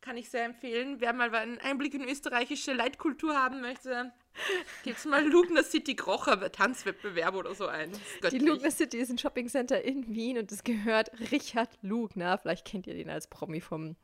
Kann 0.01 0.17
ich 0.17 0.31
sehr 0.31 0.45
empfehlen. 0.45 0.97
Wer 1.01 1.13
mal 1.13 1.35
einen 1.35 1.59
Einblick 1.59 1.95
in 1.95 2.05
österreichische 2.05 2.73
Leitkultur 2.73 3.35
haben 3.35 3.61
möchte, 3.61 4.13
gibt 4.85 4.99
es 4.99 5.05
mal 5.05 5.25
Lugner 5.27 5.63
City 5.63 5.95
Krocher 5.95 6.51
Tanzwettbewerb 6.51 7.35
oder 7.35 7.55
so 7.55 7.67
ein. 7.67 7.93
Die 8.31 8.39
Lugner 8.39 8.71
City 8.71 8.99
ist 8.99 9.11
ein 9.11 9.19
Shoppingcenter 9.19 9.83
in 9.83 10.15
Wien 10.15 10.39
und 10.39 10.51
es 10.53 10.65
gehört 10.65 11.11
Richard 11.31 11.71
Lugner. 11.83 12.39
Vielleicht 12.39 12.67
kennt 12.67 12.87
ihr 12.87 12.95
den 12.95 13.11
als 13.11 13.29
Promi 13.29 13.61
vom 13.61 13.97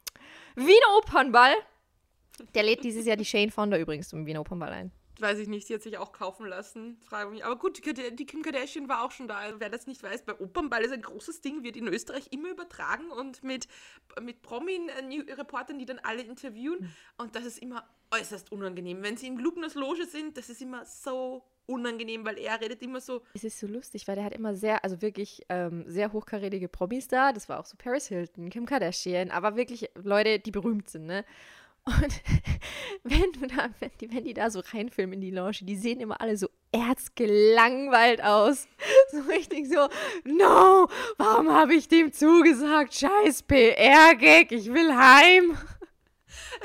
Wiener 0.55 0.99
Opernball. 0.99 1.55
Der 2.55 2.63
lädt 2.63 2.85
dieses 2.85 3.07
Jahr 3.07 3.17
die 3.17 3.25
Shane 3.25 3.51
Fonda 3.51 3.79
übrigens 3.79 4.09
zum 4.09 4.27
Wiener 4.27 4.41
Opernball 4.41 4.73
ein 4.73 4.93
weiß 5.21 5.39
ich 5.39 5.49
nicht, 5.49 5.69
die 5.69 5.75
hat 5.75 5.83
sich 5.83 5.99
auch 5.99 6.13
kaufen 6.13 6.47
lassen. 6.47 6.99
Frage 7.01 7.31
mich. 7.31 7.45
Aber 7.45 7.57
gut, 7.57 7.81
die 7.85 8.27
Kim 8.27 8.43
Kardashian 8.43 8.89
war 8.89 9.05
auch 9.05 9.11
schon 9.11 9.29
da. 9.29 9.39
Also 9.39 9.61
wer 9.61 9.71
das 9.71 9.87
nicht 9.87 10.03
weiß, 10.03 10.25
bei 10.25 10.35
Opernball 10.39 10.83
ist 10.83 10.93
ein 10.93 11.03
großes 11.03 11.41
Ding, 11.41 11.63
wird 11.63 11.77
in 11.77 11.89
Österreich 11.89 12.29
immer 12.31 12.51
übertragen 12.51 13.11
und 13.11 13.43
mit, 13.43 13.69
mit 14.21 14.43
Promi-Reportern, 14.43 15.79
die 15.79 15.87
dann 15.87 15.99
alle 16.01 16.23
interviewen. 16.23 16.93
Und 17.19 17.35
das 17.35 17.45
ist 17.45 17.59
immer 17.59 17.89
äußerst 18.11 18.53
unangenehm. 18.53 19.03
Wenn 19.03 19.17
sie 19.17 19.27
in 19.27 19.39
Lugners 19.39 19.75
Loge 19.75 20.07
sind, 20.07 20.37
das 20.37 20.49
ist 20.49 20.63
immer 20.63 20.85
so 20.85 21.45
unangenehm, 21.67 22.25
weil 22.25 22.39
er 22.39 22.61
redet 22.61 22.83
immer 22.83 23.01
so. 23.01 23.23
Es 23.35 23.45
ist 23.45 23.59
so 23.59 23.67
lustig, 23.67 24.07
weil 24.07 24.15
der 24.15 24.25
hat 24.25 24.35
immer 24.35 24.55
sehr, 24.55 24.85
also 24.85 25.03
wirklich 25.03 25.43
ähm, 25.49 25.85
sehr 25.87 26.13
hochkarätige 26.13 26.69
Promis 26.69 27.09
da. 27.09 27.33
Das 27.33 27.49
war 27.49 27.61
auch 27.61 27.67
so 27.67 27.77
Paris 27.77 28.07
Hilton, 28.07 28.51
Kim 28.51 28.67
Kardashian, 28.67 29.31
aber 29.31 29.57
wirklich 29.57 29.91
Leute, 29.97 30.39
die 30.39 30.53
berühmt 30.53 30.89
sind, 30.89 31.07
ne? 31.07 31.25
Und 31.87 32.21
wenn, 33.05 33.33
du 33.33 33.47
da, 33.47 33.71
wenn, 33.78 33.90
die, 34.00 34.12
wenn 34.12 34.25
die 34.25 34.35
da 34.35 34.50
so 34.50 34.61
reinfilmen 34.61 35.14
in 35.14 35.21
die 35.21 35.31
Lounge, 35.31 35.59
die 35.62 35.76
sehen 35.76 36.00
immer 36.00 36.21
alle 36.21 36.37
so 36.37 36.49
erzgelangweilt 36.73 38.23
aus. 38.23 38.66
So 39.12 39.21
richtig 39.21 39.69
so, 39.69 39.88
no, 40.25 40.88
warum 41.16 41.52
habe 41.52 41.75
ich 41.75 41.87
dem 41.87 42.12
zugesagt? 42.12 42.93
Scheiß 42.93 43.45
PR-Gag, 43.45 44.50
ich 44.50 44.66
will 44.66 44.93
heim. 44.93 45.57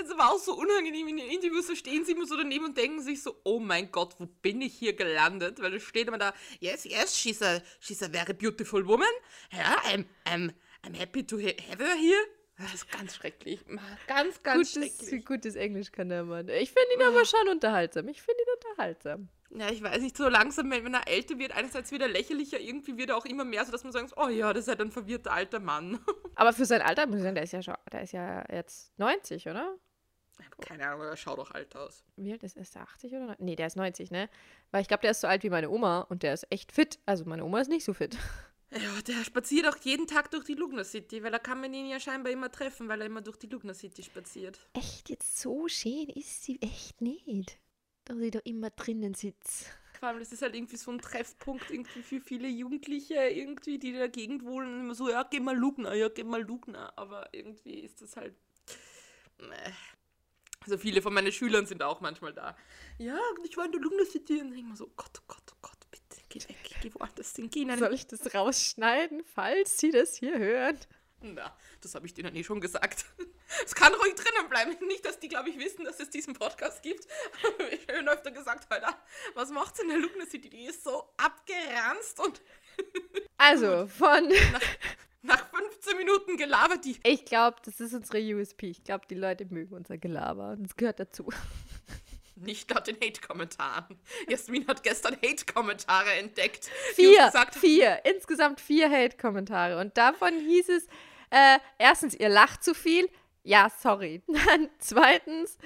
Es 0.02 0.10
war 0.18 0.32
auch 0.32 0.40
so 0.40 0.56
unangenehm 0.56 1.08
in 1.10 1.18
den 1.18 1.30
Interviews, 1.30 1.68
so 1.68 1.76
stehen 1.76 2.04
sie 2.04 2.14
immer 2.14 2.26
so 2.26 2.36
daneben 2.36 2.66
und 2.66 2.78
denken 2.78 3.02
sich 3.02 3.22
so, 3.22 3.36
oh 3.44 3.60
mein 3.60 3.92
Gott, 3.92 4.16
wo 4.18 4.26
bin 4.42 4.62
ich 4.62 4.74
hier 4.74 4.94
gelandet? 4.94 5.62
Weil 5.62 5.76
es 5.76 5.84
steht 5.84 6.08
immer 6.08 6.18
da, 6.18 6.34
yes, 6.60 6.86
yes, 6.86 7.16
she's 7.16 7.42
a, 7.42 7.62
she's 7.80 8.02
a 8.02 8.10
very 8.10 8.34
beautiful 8.34 8.86
woman. 8.88 9.08
Yeah, 9.54 9.76
I'm, 9.84 10.06
I'm, 10.26 10.52
I'm 10.84 10.96
happy 10.96 11.24
to 11.24 11.38
have 11.38 11.80
her 11.80 11.96
here. 11.96 12.26
Das 12.62 12.74
ist 12.74 12.92
ganz 12.92 13.16
schrecklich. 13.16 13.66
Ganz, 14.08 14.44
ganz 14.44 14.74
gutes, 14.74 14.98
schrecklich. 14.98 15.26
Gutes 15.26 15.56
Englisch 15.56 15.92
kann 15.92 16.10
der 16.10 16.24
Mann. 16.24 16.48
Ich 16.50 16.72
finde 16.72 16.94
ihn 16.96 17.02
aber 17.02 17.26
schon 17.26 17.48
unterhaltsam. 17.50 18.08
Ich 18.08 18.22
finde 18.22 18.42
ihn 18.42 18.54
unterhaltsam. 18.56 19.30
Ja, 19.54 19.70
ich 19.70 19.84
weiß 19.84 20.02
nicht, 20.02 20.16
so 20.16 20.30
langsam, 20.30 20.72
wenn 20.72 20.94
er 20.94 21.08
älter 21.08 21.38
wird, 21.38 21.52
einerseits 21.52 21.92
wieder 21.92 22.08
lächerlicher, 22.08 22.60
irgendwie 22.60 22.98
wird 22.98 23.10
er 23.10 23.18
auch 23.18 23.26
immer 23.26 23.44
mehr 23.44 23.66
so, 23.66 23.72
dass 23.72 23.84
man 23.84 23.92
sagt, 23.92 24.14
oh 24.16 24.30
ja, 24.30 24.54
das 24.54 24.64
ist 24.64 24.68
halt 24.70 24.80
ein 24.80 24.92
verwirrter 24.92 25.34
alter 25.34 25.60
Mann. 25.60 26.00
Aber 26.36 26.54
für 26.54 26.66
sein 26.66 26.82
Alter, 26.82 27.06
muss 27.08 27.18
ich 27.18 27.24
sagen, 27.24 27.36
der 27.36 27.44
ist 27.44 27.52
ja 27.52 27.62
schon, 27.62 27.76
der 27.92 28.04
ist 28.04 28.14
ja 28.14 28.46
jetzt 28.50 28.98
90, 28.98 29.48
oder? 29.48 29.76
Keine 30.62 30.88
Ahnung, 30.88 31.02
er 31.02 31.18
schaut 31.18 31.38
doch 31.38 31.52
alt 31.52 31.76
aus. 31.76 32.04
Wie 32.16 32.32
alt 32.32 32.44
ist, 32.44 32.56
ist 32.56 32.76
der 32.76 32.84
80 32.84 33.14
oder? 33.14 33.36
Nee, 33.40 33.56
der 33.56 33.68
ist 33.68 33.76
90, 33.76 34.10
ne? 34.12 34.30
Weil 34.72 34.82
ich 34.82 34.88
glaube, 34.88 35.02
der 35.02 35.12
ist 35.12 35.22
so 35.22 35.28
alt 35.28 35.44
wie 35.44 35.50
meine 35.50 35.70
Oma 35.70 36.02
und 36.02 36.24
der 36.24 36.34
ist 36.34 36.48
echt 36.50 36.72
fit. 36.72 37.00
Also 37.06 37.26
meine 37.26 37.44
Oma 37.44 37.60
ist 37.60 37.68
nicht 37.68 37.84
so 37.84 37.94
fit. 37.94 38.18
Ja, 38.74 39.02
der 39.02 39.26
spaziert 39.26 39.68
auch 39.68 39.76
jeden 39.78 40.08
Tag 40.08 40.32
durch 40.32 40.46
die 40.46 40.54
Lugner 40.54 40.86
City, 40.86 41.22
weil 41.24 41.32
da 41.32 41.40
kann 41.40 41.60
man 41.60 41.74
ihn 41.74 41.88
ja 41.88 42.00
scheinbar 42.00 42.32
immer 42.32 42.50
treffen, 42.50 42.88
weil 42.88 43.02
er 43.02 43.08
immer 43.08 43.22
durch 43.22 43.36
die 43.36 43.48
Lugner 43.48 43.74
City 43.74 44.02
spaziert. 44.02 44.60
Echt, 44.74 45.10
jetzt 45.10 45.40
so 45.40 45.68
schön 45.68 46.08
ist 46.08 46.44
sie 46.44 46.62
echt 46.62 47.02
nicht. 47.02 47.60
Da 48.06 48.16
sie 48.16 48.32
da 48.32 48.40
immer 48.46 48.70
drinnen 48.70 49.14
sitzt. 49.14 49.66
Vor 50.00 50.08
allem, 50.08 50.20
das 50.20 50.32
ist 50.32 50.42
halt 50.42 50.56
irgendwie 50.56 50.78
so 50.78 50.90
ein 50.90 51.00
Treffpunkt 51.00 51.70
irgendwie 51.70 52.02
für 52.02 52.22
viele 52.22 52.48
Jugendliche, 52.48 53.16
irgendwie, 53.16 53.78
die 53.78 53.90
in 53.90 53.98
der 53.98 54.10
Gegend 54.10 54.46
wohnen 54.46 54.80
immer 54.80 54.96
so, 54.96 55.10
ja, 55.10 55.24
geh 55.24 55.42
mal 55.42 55.56
Lugner, 55.56 55.94
ja, 55.94 56.08
geh 56.08 56.24
mal 56.24 56.42
Lugner. 56.42 56.98
Aber 56.98 57.28
irgendwie 57.34 57.82
ist 57.82 58.02
das 58.02 58.16
halt. 58.16 58.36
Also 60.62 60.78
viele 60.78 61.02
von 61.02 61.14
meinen 61.14 61.32
Schülern 61.32 61.66
sind 61.66 61.84
auch 61.84 62.00
manchmal 62.00 62.34
da. 62.34 62.56
Ja, 63.00 63.20
ich 63.44 63.58
war 63.58 63.66
in 63.66 63.74
der 63.74 63.82
Lugner 63.82 64.06
City 64.06 64.40
und 64.40 64.54
ich 64.54 64.62
immer 64.62 64.78
so, 64.78 64.88
Gott, 64.96 65.20
oh 65.20 65.26
Gott, 65.28 65.44
oh 65.52 65.58
Gott 65.62 65.81
geh 66.32 66.40
weg, 66.48 66.58
geh 66.82 66.92
woanders 66.94 67.36
hin, 67.36 67.50
geh 67.50 67.68
Soll 67.76 67.94
ich 67.94 68.08
das 68.08 68.34
rausschneiden, 68.34 69.24
falls 69.36 69.78
sie 69.78 69.92
das 69.92 70.16
hier 70.16 70.38
hören? 70.38 70.78
Na, 71.22 71.56
das 71.82 71.94
habe 71.94 72.08
ich 72.08 72.14
denen 72.14 72.36
eh 72.36 72.44
schon 72.44 72.62
gesagt. 72.62 73.06
Es 73.66 73.76
kann 73.76 73.94
ruhig 73.94 74.16
drinnen 74.16 74.48
bleiben. 74.50 74.78
Nicht, 74.88 75.06
dass 75.06 75.20
die, 75.20 75.28
glaube 75.28 75.50
ich, 75.50 75.60
wissen, 75.60 75.84
dass 75.84 76.00
es 76.00 76.10
diesen 76.10 76.34
Podcast 76.34 76.82
gibt. 76.82 77.06
ich 77.70 77.86
habe 77.94 78.10
öfter 78.10 78.32
gesagt, 78.32 78.72
Alter, 78.72 78.98
was 79.34 79.50
macht's 79.50 79.78
in 79.82 79.90
der 79.90 79.98
Lugner 79.98 80.26
City? 80.26 80.50
Die 80.50 80.64
ist 80.64 80.86
so 80.86 81.10
abgeranzt 81.18 82.18
und. 82.22 82.42
also, 83.38 83.88
von. 83.88 84.30
Nach, 84.30 84.62
nach 85.22 85.50
15 85.50 85.98
Minuten 85.98 86.38
gelabert 86.38 86.86
die. 86.86 86.98
Ich 87.04 87.26
glaube, 87.26 87.58
das 87.66 87.82
ist 87.82 87.94
unsere 87.94 88.20
USP. 88.20 88.70
Ich 88.70 88.86
glaube, 88.86 89.06
die 89.10 89.16
Leute 89.16 89.46
mögen 89.50 89.76
unser 89.76 89.98
Gelaber. 89.98 90.52
Und 90.52 90.64
das 90.64 90.78
gehört 90.78 91.02
dazu. 91.02 91.30
Nicht 92.42 92.70
laut 92.72 92.88
den 92.88 92.96
Hate-Kommentaren. 92.96 94.00
Jasmin 94.28 94.68
hat 94.68 94.84
gestern 94.84 95.16
Hate-Kommentare 95.16 96.14
entdeckt. 96.14 96.70
Vier, 96.96 97.26
gesagt, 97.26 97.56
vier. 97.56 98.02
Insgesamt 98.06 98.60
vier 98.60 98.90
Hate-Kommentare. 98.90 99.80
Und 99.80 99.96
davon 99.98 100.34
hieß 100.40 100.70
es, 100.70 100.88
äh, 101.30 101.60
erstens, 101.78 102.16
ihr 102.16 102.30
lacht 102.30 102.64
zu 102.64 102.74
viel. 102.74 103.10
Ja, 103.44 103.70
sorry. 103.82 104.22
Dann 104.28 104.70
zweitens. 104.80 105.58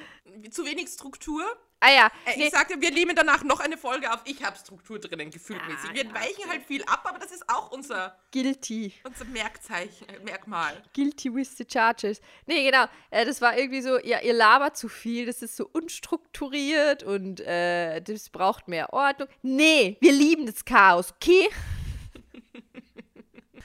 Zu 0.51 0.65
wenig 0.65 0.89
Struktur. 0.89 1.43
Ah 1.79 1.91
ja. 1.91 2.07
Äh, 2.25 2.37
nee. 2.37 2.45
Ich 2.45 2.51
sagte, 2.51 2.79
wir 2.79 2.91
nehmen 2.91 3.15
danach 3.15 3.43
noch 3.43 3.59
eine 3.59 3.77
Folge 3.77 4.11
auf. 4.11 4.21
Ich 4.25 4.43
habe 4.43 4.57
Struktur 4.57 4.99
drinnen, 4.99 5.29
gefühlmäßig. 5.29 5.89
Ah, 5.89 5.93
wir 5.93 6.05
ja, 6.05 6.13
weichen 6.13 6.35
okay. 6.39 6.49
halt 6.49 6.63
viel 6.63 6.83
ab, 6.85 7.05
aber 7.05 7.19
das 7.19 7.31
ist 7.31 7.47
auch 7.49 7.71
unser 7.71 8.17
Guilty. 8.31 8.93
Unser 9.03 9.25
Merkzeichen, 9.25 10.07
äh, 10.09 10.19
Merkmal. 10.19 10.81
Guilty 10.93 11.33
with 11.33 11.57
the 11.57 11.65
charges. 11.69 12.21
Nee, 12.45 12.63
genau. 12.65 12.85
Äh, 13.11 13.25
das 13.25 13.41
war 13.41 13.57
irgendwie 13.57 13.81
so, 13.81 13.99
ja, 13.99 14.21
ihr 14.21 14.33
labert 14.33 14.77
zu 14.77 14.89
viel, 14.89 15.25
das 15.25 15.41
ist 15.41 15.57
so 15.57 15.69
unstrukturiert 15.71 17.03
und 17.03 17.41
äh, 17.41 18.01
das 18.01 18.29
braucht 18.29 18.67
mehr 18.67 18.93
Ordnung. 18.93 19.27
Nee, 19.41 19.97
wir 20.01 20.13
lieben 20.13 20.45
das 20.45 20.65
Chaos, 20.65 21.13
okay? 21.13 21.49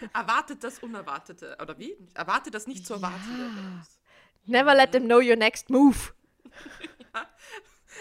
Erwartet 0.15 0.65
das 0.65 0.79
Unerwartete. 0.81 1.57
Oder 1.61 1.79
wie? 1.79 1.97
Erwartet 2.15 2.55
das 2.55 2.67
nicht 2.67 2.87
zu 2.87 2.95
erwarten. 2.95 3.85
Ja. 4.47 4.59
Never 4.59 4.75
let 4.75 4.93
them 4.93 5.05
know 5.05 5.19
your 5.19 5.37
next 5.37 5.71
move. 5.71 6.13
ja. 7.15 7.27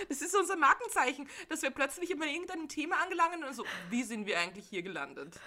Das 0.08 0.22
ist 0.22 0.36
unser 0.36 0.56
Markenzeichen, 0.56 1.27
dass 1.50 1.62
wir 1.62 1.72
plötzlich 1.72 2.12
immer 2.12 2.25
in 2.25 2.36
irgendeinem 2.36 2.68
Thema 2.68 2.98
angelangen 3.03 3.44
und 3.44 3.53
so, 3.53 3.65
wie 3.89 4.03
sind 4.03 4.25
wir 4.25 4.39
eigentlich 4.39 4.68
hier 4.68 4.82
gelandet? 4.82 5.39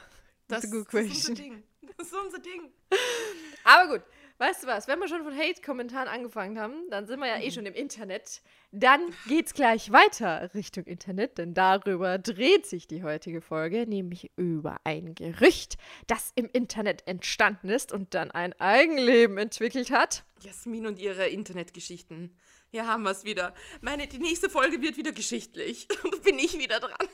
Das, 0.48 0.62
das 0.62 0.72
ist 0.72 0.94
unser 0.94 1.34
Ding. 1.34 1.62
Das 1.96 2.08
ist 2.08 2.14
unser 2.14 2.38
Ding. 2.38 2.70
Aber 3.64 3.92
gut, 3.92 4.02
weißt 4.38 4.62
du 4.62 4.66
was? 4.66 4.86
Wenn 4.86 4.98
wir 4.98 5.08
schon 5.08 5.22
von 5.22 5.36
Hate-Kommentaren 5.36 6.08
angefangen 6.08 6.58
haben, 6.58 6.90
dann 6.90 7.06
sind 7.06 7.20
wir 7.20 7.26
ja 7.26 7.38
eh 7.38 7.46
mhm. 7.46 7.52
schon 7.52 7.66
im 7.66 7.74
Internet. 7.74 8.42
Dann 8.70 9.00
geht's 9.26 9.54
gleich 9.54 9.92
weiter 9.92 10.52
Richtung 10.54 10.84
Internet, 10.84 11.38
denn 11.38 11.54
darüber 11.54 12.18
dreht 12.18 12.66
sich 12.66 12.86
die 12.86 13.02
heutige 13.02 13.40
Folge, 13.40 13.86
nämlich 13.86 14.30
über 14.36 14.76
ein 14.84 15.14
Gerücht, 15.14 15.76
das 16.06 16.32
im 16.34 16.48
Internet 16.52 17.06
entstanden 17.06 17.68
ist 17.68 17.92
und 17.92 18.14
dann 18.14 18.30
ein 18.30 18.52
Eigenleben 18.60 19.38
entwickelt 19.38 19.90
hat. 19.90 20.24
Jasmin 20.40 20.86
und 20.86 20.98
ihre 20.98 21.28
Internetgeschichten. 21.28 22.36
Hier 22.72 22.86
haben 22.86 23.02
wir 23.02 23.10
es 23.10 23.24
wieder. 23.24 23.52
Meine, 23.82 24.06
die 24.06 24.18
nächste 24.18 24.48
Folge 24.48 24.80
wird 24.80 24.96
wieder 24.96 25.12
geschichtlich. 25.12 25.86
Bin 26.24 26.38
ich 26.38 26.56
wieder 26.58 26.80
dran. 26.80 27.06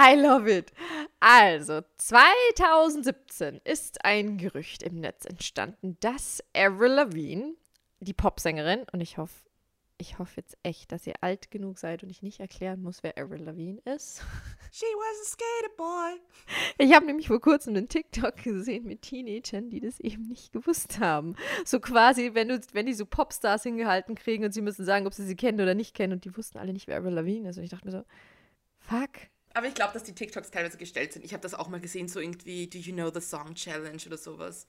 I 0.00 0.14
love 0.14 0.50
it. 0.50 0.72
Also, 1.20 1.82
2017 1.98 3.60
ist 3.64 4.06
ein 4.06 4.38
Gerücht 4.38 4.82
im 4.82 5.00
Netz 5.00 5.26
entstanden, 5.26 5.98
dass 6.00 6.42
Avril 6.56 6.92
Lavigne, 6.92 7.56
die 8.00 8.14
Popsängerin, 8.14 8.86
und 8.90 9.02
ich 9.02 9.18
hoffe, 9.18 9.34
ich 9.98 10.18
hoffe 10.18 10.34
jetzt 10.36 10.56
echt, 10.62 10.92
dass 10.92 11.06
ihr 11.06 11.14
alt 11.20 11.50
genug 11.50 11.78
seid 11.78 12.02
und 12.04 12.10
ich 12.10 12.22
nicht 12.22 12.38
erklären 12.38 12.80
muss, 12.82 13.02
wer 13.02 13.18
Avril 13.18 13.42
Lavigne 13.42 13.80
ist. 13.84 14.22
She 14.70 14.84
was 14.84 15.26
a 15.26 15.30
skater 15.30 15.76
boy. 15.76 16.20
Ich 16.78 16.94
habe 16.94 17.06
nämlich 17.06 17.26
vor 17.26 17.40
kurzem 17.40 17.74
einen 17.74 17.88
TikTok 17.88 18.36
gesehen 18.36 18.86
mit 18.86 19.02
Teenagern, 19.02 19.70
die 19.70 19.80
das 19.80 19.98
eben 19.98 20.28
nicht 20.28 20.52
gewusst 20.52 21.00
haben. 21.00 21.34
So 21.64 21.80
quasi, 21.80 22.30
wenn, 22.34 22.48
du, 22.48 22.60
wenn 22.72 22.86
die 22.86 22.94
so 22.94 23.04
Popstars 23.04 23.64
hingehalten 23.64 24.14
kriegen 24.14 24.44
und 24.44 24.52
sie 24.52 24.62
müssen 24.62 24.84
sagen, 24.84 25.06
ob 25.06 25.14
sie 25.14 25.26
sie 25.26 25.36
kennen 25.36 25.60
oder 25.60 25.74
nicht 25.74 25.94
kennen 25.94 26.12
und 26.12 26.24
die 26.24 26.36
wussten 26.36 26.58
alle 26.58 26.72
nicht, 26.72 26.86
wer 26.86 26.98
Avril 26.98 27.14
Lavigne 27.14 27.50
ist. 27.50 27.58
Und 27.58 27.64
ich 27.64 27.70
dachte 27.70 27.86
mir 27.86 27.92
so, 27.92 28.04
fuck. 28.78 29.10
Aber 29.54 29.66
ich 29.66 29.74
glaube, 29.74 29.92
dass 29.92 30.04
die 30.04 30.14
TikToks 30.14 30.52
teilweise 30.52 30.78
gestellt 30.78 31.12
sind. 31.12 31.24
Ich 31.24 31.32
habe 31.32 31.42
das 31.42 31.54
auch 31.54 31.68
mal 31.68 31.80
gesehen, 31.80 32.06
so 32.06 32.20
irgendwie 32.20 32.68
Do 32.68 32.78
You 32.78 32.92
Know 32.92 33.10
the 33.12 33.20
Song 33.20 33.54
Challenge 33.54 34.02
oder 34.06 34.16
sowas. 34.16 34.68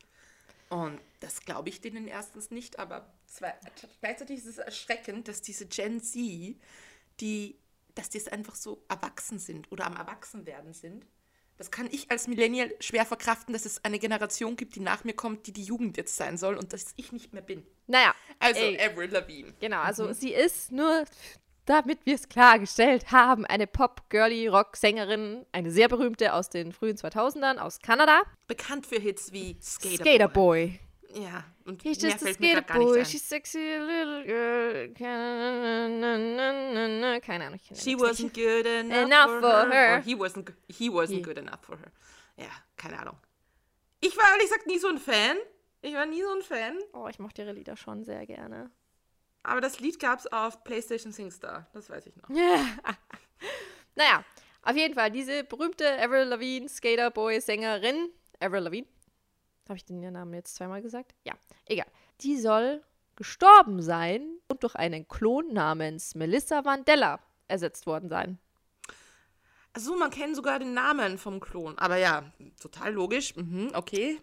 Und 0.70 1.02
das 1.20 1.42
glaube 1.42 1.70
ich 1.70 1.82
denen 1.82 2.08
erstens 2.08 2.52
nicht, 2.52 2.78
aber 2.80 3.12
zwei, 3.26 3.54
gleichzeitig 4.02 4.38
ist 4.40 4.46
es 4.46 4.58
erschreckend, 4.60 5.28
dass 5.28 5.42
diese 5.42 5.66
Gen 5.66 6.00
Z, 6.02 6.16
die, 7.20 7.60
dass 7.96 8.10
die 8.10 8.32
einfach 8.32 8.56
so 8.56 8.84
erwachsen 8.88 9.40
sind 9.40 9.72
oder 9.72 9.88
am 9.88 9.96
Erwachsenwerden 9.96 10.74
sind, 10.74 11.06
Das 11.60 11.72
kann 11.72 11.90
ich 11.92 12.10
als 12.10 12.28
Millennial 12.28 12.74
schwer 12.80 13.06
verkraften, 13.06 13.52
dass 13.52 13.66
es 13.66 13.84
eine 13.84 14.00
Generation 14.00 14.56
gibt, 14.56 14.76
die 14.76 14.80
nach 14.80 15.04
mir 15.04 15.14
kommt, 15.14 15.46
die 15.46 15.52
die 15.52 15.64
Jugend 15.64 15.98
jetzt 15.98 16.16
sein 16.16 16.38
soll 16.38 16.56
und 16.56 16.72
dass 16.72 16.94
ich 16.96 17.12
nicht 17.12 17.34
mehr 17.34 17.42
bin. 17.42 17.68
Naja. 17.86 18.16
Also 18.40 18.62
ey, 18.62 18.80
Avril 18.80 19.12
Lavigne. 19.12 19.54
Genau, 19.60 19.82
also 19.82 20.14
sie 20.14 20.34
ist 20.34 20.72
nur, 20.72 21.04
damit 21.70 22.06
wir 22.06 22.16
es 22.16 22.28
klargestellt 22.28 23.12
haben, 23.12 23.46
eine 23.46 23.68
Pop-Girly-Rock-Sängerin, 23.68 25.46
eine 25.52 25.72
sehr 25.72 25.88
berühmte 25.88 26.34
aus 26.34 26.50
den 26.50 26.74
frühen 26.74 26.98
2000ern 26.98 27.58
aus 27.58 27.80
Kanada. 27.80 28.24
Bekannt 28.48 28.88
für 28.88 29.00
Hits 29.00 29.32
wie 29.32 29.56
Skater, 29.62 30.04
Skater 30.04 30.28
Boy. 30.28 30.80
Ja, 31.14 31.44
und 31.66 31.82
He's 31.82 32.02
just 32.02 32.24
a 32.24 32.34
skater 32.34 32.62
boy, 32.62 33.04
she's 33.04 33.28
sexy 33.28 33.58
little 33.58 34.24
girl. 34.26 34.90
Keine 37.22 37.46
Ahnung. 37.46 37.60
She 37.74 37.96
wasn't 37.96 38.34
good 38.34 38.66
enough, 38.68 39.06
Enough 39.06 39.42
for, 39.42 39.42
her. 39.42 39.72
her. 39.72 39.98
Or 39.98 40.02
he 40.02 40.16
wasn't, 40.16 40.54
he 40.68 40.90
wasn't 40.90 41.18
He. 41.18 41.22
good 41.22 41.38
enough 41.40 41.62
for 41.64 41.78
her. 41.78 41.92
Ja, 42.38 42.52
keine 42.78 43.00
Ahnung. 43.00 43.18
Ich 44.02 44.16
war 44.18 44.26
ehrlich 44.32 44.50
gesagt 44.50 44.68
nie 44.68 44.78
so 44.78 44.88
ein 44.88 45.00
Fan. 45.00 45.38
Ich 45.82 45.94
war 45.96 46.06
nie 46.06 46.22
so 46.22 46.32
ein 46.32 46.42
Fan. 46.44 46.78
Oh, 46.94 47.08
ich 47.10 47.18
mochte 47.20 47.42
ihre 47.42 47.54
Lieder 47.54 47.76
schon 47.76 48.04
sehr 48.04 48.26
gerne. 48.28 48.70
Aber 49.44 49.62
das 49.62 49.80
Lied 49.80 50.00
gab 50.00 50.20
es 50.20 50.28
auf 50.28 50.64
PlayStation 50.64 51.12
SingStar. 51.14 51.68
Das 51.74 51.90
weiß 51.90 52.06
ich 52.08 52.16
noch. 52.16 52.30
Naja, 53.96 54.24
auf 54.62 54.78
jeden 54.78 54.94
Fall, 54.94 55.12
diese 55.12 55.44
berühmte 55.44 55.86
Avril 56.02 56.24
Lavigne, 56.24 56.70
Skaterboy-Sängerin, 56.70 58.10
Avril 58.40 58.64
Lavigne, 58.64 58.90
habe 59.68 59.78
ich 59.78 59.84
den 59.84 60.00
Namen 60.00 60.34
jetzt 60.34 60.56
zweimal 60.56 60.82
gesagt? 60.82 61.14
Ja, 61.26 61.34
egal. 61.66 61.88
Die 62.22 62.38
soll 62.38 62.82
gestorben 63.16 63.82
sein 63.82 64.40
und 64.48 64.64
durch 64.64 64.76
einen 64.76 65.08
Klon 65.08 65.54
namens 65.54 66.16
Melissa 66.16 66.64
Vandella 66.64 67.20
ersetzt 67.50 67.86
worden 67.86 68.08
sein. 68.08 68.40
Also 69.74 69.96
man 69.96 70.10
kennt 70.10 70.36
sogar 70.36 70.60
den 70.60 70.74
Namen 70.74 71.18
vom 71.18 71.40
Klon. 71.40 71.78
Aber 71.78 71.98
ja, 71.98 72.32
total 72.60 72.94
logisch. 72.94 73.36
Mhm, 73.36 73.72
okay. 73.74 74.20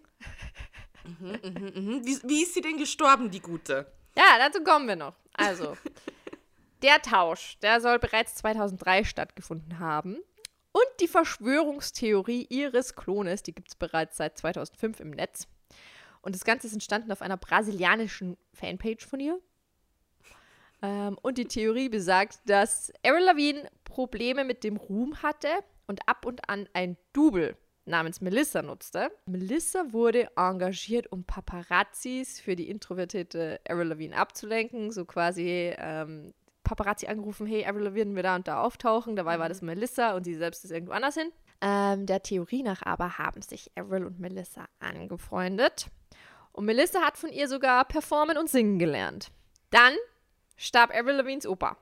Mhm, 1.05 1.39
mhm, 1.43 1.73
mhm. 1.75 2.07
Wie, 2.07 2.19
wie 2.25 2.43
ist 2.43 2.55
sie 2.55 2.63
denn 2.63 2.79
gestorben, 2.79 3.31
die 3.31 3.41
Gute? 3.41 3.93
Ja, 4.17 4.39
dazu 4.39 4.63
kommen 4.63 4.89
wir 4.89 4.97
noch. 4.97 5.15
Also, 5.35 5.77
der 6.83 7.03
Tausch, 7.03 7.59
der 7.61 7.81
soll 7.81 7.99
bereits 7.99 8.35
2003 8.37 9.05
stattgefunden 9.05 9.79
haben. 9.79 10.17
Und 10.73 11.01
die 11.01 11.09
Verschwörungstheorie 11.09 12.47
ihres 12.51 12.95
Klones, 12.95 13.43
die 13.43 13.55
gibt 13.55 13.69
es 13.69 13.77
bereits 13.77 14.17
seit 14.17 14.37
2005 14.37 15.01
im 15.01 15.11
Netz. 15.11 15.47
Und 16.21 16.35
das 16.35 16.45
Ganze 16.45 16.67
ist 16.67 16.75
entstanden 16.75 17.13
auf 17.13 17.23
einer 17.23 17.37
brasilianischen 17.37 18.37
Fanpage 18.53 19.07
von 19.07 19.21
ihr. 19.21 19.41
Ähm, 20.83 21.17
und 21.23 21.39
die 21.39 21.47
Theorie 21.47 21.89
besagt, 21.89 22.41
dass 22.47 22.93
Avril 23.05 23.25
Lavigne 23.25 23.71
Probleme 23.85 24.45
mit 24.45 24.65
dem 24.65 24.77
Ruhm 24.77 25.23
hatte 25.23 25.49
und 25.87 26.01
ab 26.07 26.27
und 26.27 26.49
an 26.51 26.69
ein 26.75 26.97
Double 27.13 27.57
namens 27.87 28.21
Melissa 28.21 28.63
nutzte. 28.63 29.11
Melissa 29.27 29.93
wurde 29.93 30.29
engagiert, 30.37 31.11
um 31.11 31.25
Paparazzis 31.25 32.41
für 32.41 32.57
die 32.57 32.69
introvertierte 32.69 33.61
Avril 33.69 33.89
Lavigne 33.89 34.17
abzulenken. 34.17 34.91
So 34.91 35.05
quasi 35.05 35.75
ähm, 35.79 36.35
Paparazzi 36.65 37.07
angerufen, 37.07 37.47
hey, 37.47 37.65
Avril 37.65 37.85
Lavigne 37.85 38.15
will 38.15 38.23
da 38.23 38.35
und 38.35 38.49
da 38.49 38.61
auftauchen. 38.61 39.17
Dabei 39.17 39.39
war 39.39 39.49
das 39.49 39.63
Melissa 39.63 40.15
und 40.15 40.25
sie 40.25 40.35
selbst 40.35 40.65
ist 40.65 40.73
irgendwo 40.73 40.93
anders 40.93 41.15
hin. 41.15 41.31
Ähm, 41.61 42.07
der 42.07 42.23
Theorie 42.23 42.63
nach 42.63 42.83
aber 42.83 43.19
haben 43.19 43.41
sich 43.41 43.71
Avril 43.77 44.05
und 44.05 44.19
Melissa 44.19 44.67
angefreundet. 44.81 45.87
Und 46.53 46.65
Melissa 46.65 47.03
hat 47.03 47.17
von 47.17 47.31
ihr 47.31 47.49
sogar 47.49 47.85
performen 47.85 48.37
und 48.37 48.51
singen 48.51 48.79
gelernt. 48.79 49.31
Dann 49.71 49.95
starb 50.57 50.91
Avril 50.91 51.17
Lavignes 51.17 51.47
Opa. 51.47 51.77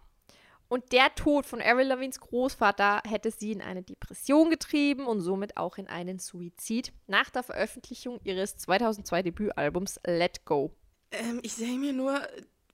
Und 0.69 0.93
der 0.93 1.15
Tod 1.15 1.47
von 1.47 1.61
Avril 1.61 1.87
Lavignes 1.87 2.21
Großvater 2.21 3.03
hätte 3.07 3.31
sie 3.31 3.53
in 3.53 3.63
eine 3.63 3.83
Depression 3.83 4.51
getrieben 4.51 5.07
und 5.07 5.21
somit 5.21 5.57
auch 5.57 5.79
in 5.79 5.89
einen 5.89 6.19
Suizid 6.19 6.93
nach 7.07 7.31
der 7.31 7.43
Veröffentlichung 7.43 8.21
ihres 8.25 8.57
2002 8.57 9.23
Debütalbums 9.23 10.01
Let 10.07 10.45
Go. 10.45 10.73
Ähm, 11.11 11.41
ich 11.43 11.53
sehe 11.53 11.79
mir 11.79 11.93
nur, 11.93 12.21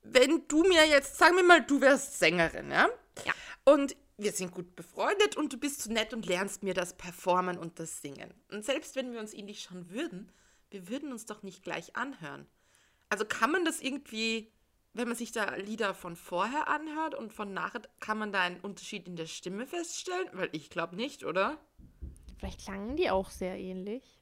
wenn 0.02 0.46
du 0.48 0.62
mir 0.62 0.86
jetzt, 0.86 1.18
sagen 1.18 1.36
wir 1.36 1.44
mal, 1.44 1.62
du 1.62 1.80
wärst 1.80 2.18
Sängerin, 2.18 2.70
ja? 2.70 2.88
Ja. 3.24 3.32
Und 3.64 3.96
wir 4.16 4.32
sind 4.32 4.52
gut 4.52 4.76
befreundet 4.76 5.36
und 5.36 5.52
du 5.52 5.56
bist 5.56 5.82
so 5.82 5.92
nett 5.92 6.12
und 6.12 6.26
lernst 6.26 6.62
mir 6.62 6.74
das 6.74 6.96
Performen 6.96 7.58
und 7.58 7.78
das 7.78 8.02
Singen. 8.02 8.34
Und 8.50 8.64
selbst 8.64 8.96
wenn 8.96 9.12
wir 9.12 9.20
uns 9.20 9.34
ähnlich 9.34 9.62
schon 9.62 9.90
würden, 9.90 10.30
wir 10.70 10.88
würden 10.88 11.10
uns 11.12 11.26
doch 11.26 11.42
nicht 11.42 11.62
gleich 11.62 11.96
anhören. 11.96 12.46
Also 13.08 13.24
kann 13.24 13.50
man 13.50 13.64
das 13.64 13.80
irgendwie, 13.80 14.52
wenn 14.92 15.08
man 15.08 15.16
sich 15.16 15.32
da 15.32 15.54
Lieder 15.54 15.94
von 15.94 16.16
vorher 16.16 16.68
anhört 16.68 17.14
und 17.14 17.32
von 17.32 17.52
nachher, 17.52 17.82
kann 18.00 18.18
man 18.18 18.32
da 18.32 18.40
einen 18.42 18.60
Unterschied 18.60 19.06
in 19.06 19.16
der 19.16 19.26
Stimme 19.26 19.66
feststellen? 19.66 20.28
Weil 20.32 20.48
ich 20.52 20.70
glaube 20.70 20.96
nicht, 20.96 21.24
oder? 21.24 21.58
Vielleicht 22.38 22.64
klangen 22.64 22.96
die 22.96 23.10
auch 23.10 23.30
sehr 23.30 23.58
ähnlich. 23.58 24.20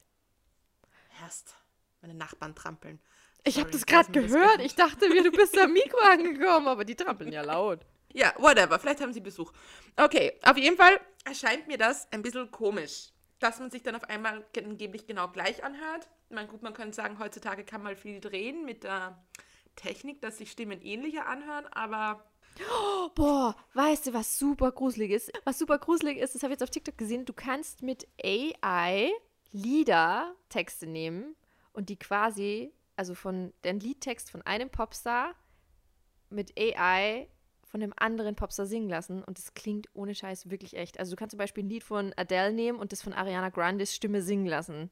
Erst 1.21 1.55
meine 2.01 2.13
Nachbarn 2.13 2.55
trampeln. 2.55 2.99
Ich 3.43 3.55
habe 3.57 3.69
Sorry, 3.69 3.71
das 3.71 3.85
gerade 3.85 4.11
du 4.11 4.21
das 4.21 4.31
gehört. 4.31 4.61
Ich 4.61 4.75
dachte 4.75 5.09
mir, 5.09 5.23
du 5.23 5.31
bist 5.31 5.57
am 5.57 5.71
Mikro 5.73 5.97
angekommen, 5.99 6.67
aber 6.67 6.85
die 6.85 6.95
trampeln 6.95 7.31
ja 7.31 7.41
laut. 7.41 7.85
Ja, 8.11 8.33
whatever. 8.37 8.79
Vielleicht 8.79 9.01
haben 9.01 9.13
sie 9.13 9.21
Besuch. 9.21 9.51
Okay, 9.95 10.37
auf 10.43 10.57
jeden 10.57 10.77
Fall 10.77 10.99
erscheint 11.25 11.67
mir 11.67 11.77
das 11.77 12.11
ein 12.11 12.21
bisschen 12.21 12.49
komisch, 12.51 13.11
dass 13.39 13.59
man 13.59 13.69
sich 13.71 13.83
dann 13.83 13.95
auf 13.95 14.03
einmal 14.05 14.45
ge- 14.51 14.63
angeblich 14.65 15.07
genau 15.07 15.29
gleich 15.29 15.63
anhört. 15.63 16.09
Ich 16.29 16.35
meine, 16.35 16.47
gut, 16.47 16.61
man 16.61 16.73
könnte 16.73 16.95
sagen, 16.95 17.19
heutzutage 17.19 17.63
kann 17.63 17.83
man 17.83 17.95
viel 17.95 18.19
drehen 18.19 18.65
mit 18.65 18.83
der 18.83 19.23
Technik, 19.79 20.21
dass 20.21 20.37
sich 20.37 20.51
Stimmen 20.51 20.81
ähnlicher 20.81 21.27
anhören, 21.27 21.65
aber 21.67 22.23
Boah, 23.15 23.55
weißt 23.73 24.07
du, 24.07 24.13
was 24.13 24.37
super 24.37 24.71
gruselig 24.71 25.11
ist? 25.11 25.31
Was 25.45 25.59
super 25.59 25.77
gruselig 25.77 26.17
ist, 26.17 26.35
das 26.35 26.43
habe 26.43 26.51
ich 26.51 26.59
jetzt 26.59 26.63
auf 26.63 26.69
TikTok 26.69 26.97
gesehen, 26.97 27.25
du 27.25 27.33
kannst 27.33 27.81
mit 27.83 28.07
AI 28.23 29.11
Liedertexte 29.51 30.85
nehmen 30.85 31.35
und 31.73 31.89
die 31.89 31.97
quasi, 31.97 32.73
also 32.95 33.15
von 33.15 33.53
den 33.63 33.79
Liedtext 33.79 34.29
von 34.29 34.41
einem 34.41 34.69
Popstar 34.69 35.35
mit 36.29 36.53
AI 36.59 37.27
von 37.65 37.81
einem 37.83 37.93
anderen 37.97 38.35
Popstar 38.35 38.65
singen 38.65 38.89
lassen 38.89 39.23
und 39.23 39.37
das 39.37 39.53
klingt 39.53 39.87
ohne 39.93 40.15
Scheiß 40.15 40.49
wirklich 40.49 40.75
echt. 40.75 40.99
Also 40.99 41.11
du 41.11 41.15
kannst 41.15 41.31
zum 41.31 41.37
Beispiel 41.37 41.63
ein 41.63 41.69
Lied 41.69 41.83
von 41.83 42.13
Adele 42.17 42.51
nehmen 42.51 42.79
und 42.79 42.91
das 42.91 43.01
von 43.01 43.13
Ariana 43.13 43.49
Grandes 43.49 43.95
Stimme 43.95 44.21
singen 44.21 44.47
lassen. 44.47 44.89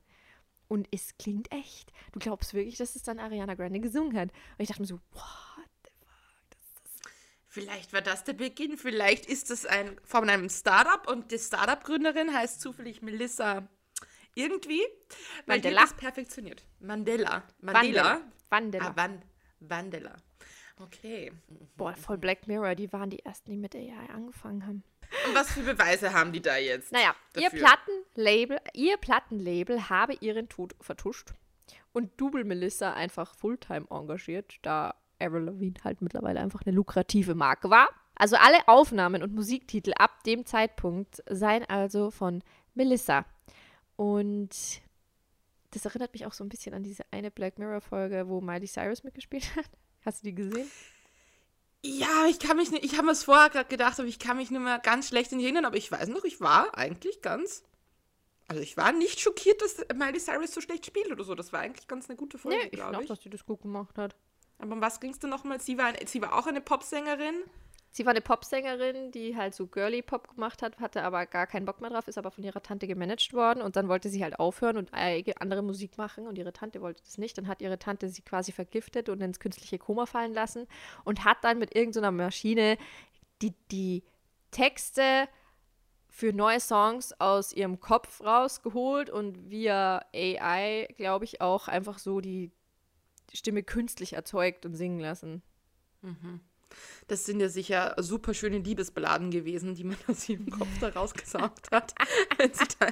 Und 0.68 0.88
es 0.92 1.18
klingt 1.18 1.52
echt. 1.52 1.92
Du 2.12 2.20
glaubst 2.20 2.54
wirklich, 2.54 2.78
dass 2.78 2.96
es 2.96 3.04
dann 3.04 3.20
Ariana 3.20 3.56
Grande 3.56 3.80
gesungen 3.80 4.18
hat. 4.18 4.30
Und 4.32 4.64
ich 4.64 4.68
dachte 4.68 4.82
mir 4.82 4.88
so, 4.88 5.00
what 5.12 5.70
the 5.84 5.92
vielleicht 7.48 7.94
war 7.94 8.02
das 8.02 8.24
der 8.24 8.34
Beginn. 8.34 8.78
Vielleicht 8.78 9.26
ist 9.26 9.50
es 9.50 9.66
ein 9.66 10.00
von 10.04 10.30
einem 10.30 10.50
Startup 10.50 11.08
und 11.10 11.32
die 11.32 11.40
Startup-Gründerin 11.40 12.34
heißt 12.34 12.62
zufällig 12.62 13.02
Melissa 13.02 13.68
irgendwie, 14.36 14.82
weil 15.48 15.60
die 15.60 15.70
Mandela. 15.70 15.82
das 15.82 15.94
perfektioniert. 15.96 16.64
Mandela. 16.80 17.44
Mandela. 17.60 18.22
Vandela. 18.50 18.88
Ah, 18.90 18.96
Van 18.96 19.22
Vandela. 19.60 20.16
Okay. 20.80 21.32
Boah, 21.76 21.96
voll 21.96 22.20
Black 22.20 22.48
Mirror, 22.48 22.76
die 22.76 22.92
waren 22.94 23.10
die 23.10 23.26
ersten, 23.26 23.50
die 23.50 23.58
mit 23.58 23.76
AI 23.76 24.10
angefangen 24.14 24.66
haben. 24.68 24.84
Und 25.28 25.36
was 25.36 25.52
für 25.52 25.62
Beweise 25.62 26.14
haben 26.14 26.32
die 26.32 26.42
da 26.42 26.58
jetzt? 26.58 26.92
Naja, 26.92 27.16
ihr 27.36 27.50
dafür? 27.50 27.60
Plattenlabel, 27.60 28.60
ihr 28.74 28.98
Plattenlabel 28.98 29.90
habe 29.90 30.14
ihren 30.20 30.50
Tod 30.50 30.76
vertuscht 30.82 31.34
und 31.94 32.20
Double 32.20 32.44
Melissa 32.44 32.94
einfach 32.94 33.36
Fulltime 33.36 33.88
engagiert, 33.90 34.58
da 34.62 34.96
Avril 35.20 35.44
Lavigne 35.44 35.84
halt 35.84 36.02
mittlerweile 36.02 36.40
einfach 36.40 36.62
eine 36.66 36.76
lukrative 36.76 37.36
Marke 37.36 37.70
war. 37.70 37.90
Also 38.16 38.36
alle 38.36 38.68
Aufnahmen 38.68 39.24
und 39.24 39.34
Musiktitel 39.34 39.94
ab 39.98 40.24
dem 40.24 40.46
Zeitpunkt 40.46 41.24
seien 41.30 41.66
also 41.66 42.12
von 42.12 42.44
Melissa. 42.74 43.26
Und 43.96 44.82
das 45.72 45.86
erinnert 45.86 46.14
mich 46.14 46.26
auch 46.26 46.34
so 46.34 46.44
ein 46.44 46.50
bisschen 46.50 46.74
an 46.74 46.84
diese 46.84 47.04
eine 47.12 47.32
Black 47.32 47.60
Mirror 47.60 47.82
Folge, 47.82 48.28
wo 48.28 48.42
Miley 48.42 48.68
Cyrus 48.68 49.04
mitgespielt 49.04 49.56
hat. 49.56 49.70
Hast 50.06 50.24
du 50.24 50.28
die 50.28 50.36
gesehen? 50.36 50.68
Ja, 51.86 52.26
ich 52.28 52.40
kann 52.40 52.58
mich 52.58 52.72
nicht, 52.72 52.84
ich 52.84 52.94
habe 52.94 53.06
mir 53.06 53.12
es 53.12 53.24
vorher 53.24 53.50
gerade 53.50 53.70
gedacht, 53.70 54.00
aber 54.00 54.08
ich 54.08 54.20
kann 54.20 54.38
mich 54.38 54.52
nur 54.52 54.62
mal 54.62 54.80
ganz 54.80 55.08
schlecht 55.10 55.32
erinnern, 55.32 55.66
aber 55.66 55.78
ich 55.78 55.92
weiß 55.92 56.08
noch, 56.10 56.24
ich 56.24 56.42
war 56.42 56.76
eigentlich 56.78 57.22
ganz, 57.22 57.64
also 58.48 58.62
ich 58.62 58.76
war 58.78 58.92
nicht 58.92 59.20
schockiert, 59.20 59.62
dass 59.62 59.78
Miley 59.96 60.20
Cyrus 60.20 60.54
so 60.54 60.62
schlecht 60.62 60.86
spielt 60.86 61.12
oder 61.12 61.24
so. 61.24 61.36
Das 61.36 61.54
war 61.54 61.60
eigentlich 61.62 61.88
ganz 61.88 62.10
eine 62.10 62.18
gute 62.18 62.38
Folge, 62.38 62.58
Nee, 62.58 62.64
ich 62.66 62.72
glaube 62.72 62.90
glaube, 62.92 63.04
ich. 63.04 63.10
dass 63.10 63.22
sie 63.22 63.30
das 63.30 63.46
gut 63.46 63.62
gemacht 63.62 63.98
hat. 63.98 64.16
Aber 64.60 64.74
um 64.74 64.82
was 64.82 65.00
ging 65.00 65.12
es 65.12 65.20
denn 65.20 65.30
nochmal? 65.30 65.62
Sie 65.62 65.78
war, 65.78 65.86
ein, 65.88 66.08
sie 66.08 66.22
war 66.22 66.34
auch 66.38 66.48
eine 66.48 66.62
Popsängerin. 66.62 67.44
Sie 67.98 68.06
war 68.06 68.12
eine 68.12 68.22
Popsängerin, 68.22 69.10
die 69.10 69.36
halt 69.36 69.56
so 69.56 69.66
girly 69.66 70.04
Pop 70.04 70.28
gemacht 70.28 70.62
hat, 70.62 70.80
hatte 70.80 71.02
aber 71.02 71.26
gar 71.26 71.48
keinen 71.48 71.66
Bock 71.66 71.82
mehr 71.82 71.90
drauf, 71.90 72.08
ist 72.08 72.20
aber 72.20 72.30
von 72.30 72.44
ihrer 72.44 72.62
Tante 72.62 72.86
gemanagt 72.86 73.34
worden 73.34 73.64
und 73.64 73.76
dann 73.76 73.88
wollte 73.88 74.10
sie 74.10 74.24
halt 74.24 74.38
aufhören 74.38 74.78
und 74.78 74.94
andere 74.94 75.64
Musik 75.64 75.98
machen 75.98 76.28
und 76.28 76.38
ihre 76.38 76.54
Tante 76.54 76.80
wollte 76.80 77.02
das 77.04 77.18
nicht. 77.18 77.40
Dann 77.40 77.48
hat 77.48 77.60
ihre 77.60 77.80
Tante 77.80 78.08
sie 78.10 78.22
quasi 78.22 78.52
vergiftet 78.52 79.10
und 79.10 79.20
ins 79.22 79.40
künstliche 79.40 79.80
Koma 79.80 80.06
fallen 80.06 80.36
lassen 80.36 80.68
und 81.06 81.26
hat 81.26 81.44
dann 81.44 81.58
mit 81.58 81.76
irgendeiner 81.76 82.12
Maschine 82.12 82.78
die, 83.42 83.56
die 83.72 84.04
Texte 84.52 85.28
für 86.08 86.34
neue 86.34 86.60
Songs 86.60 87.20
aus 87.20 87.52
ihrem 87.52 87.80
Kopf 87.80 88.22
rausgeholt 88.22 89.10
und 89.10 89.50
via 89.50 90.06
AI, 90.14 90.88
glaube 90.98 91.26
ich, 91.26 91.42
auch 91.42 91.68
einfach 91.68 91.98
so 91.98 92.22
die 92.22 92.52
Stimme 93.34 93.64
künstlich 93.64 94.14
erzeugt 94.14 94.68
und 94.68 94.76
singen 94.76 95.00
lassen. 95.00 95.42
Das 97.08 97.26
sind 97.26 97.40
ja 97.40 97.50
sicher 97.50 97.96
super 97.98 98.34
schöne 98.34 98.60
Liebesballaden 98.60 99.32
gewesen, 99.32 99.76
die 99.76 99.84
man 99.84 99.98
aus 100.08 100.28
ihrem 100.28 100.50
Kopf 100.50 100.70
da 100.80 100.90
rausgesaugt 100.90 101.72
hat. 101.72 101.94
wenn 102.38 102.54
sie 102.54 102.66
da 102.80 102.90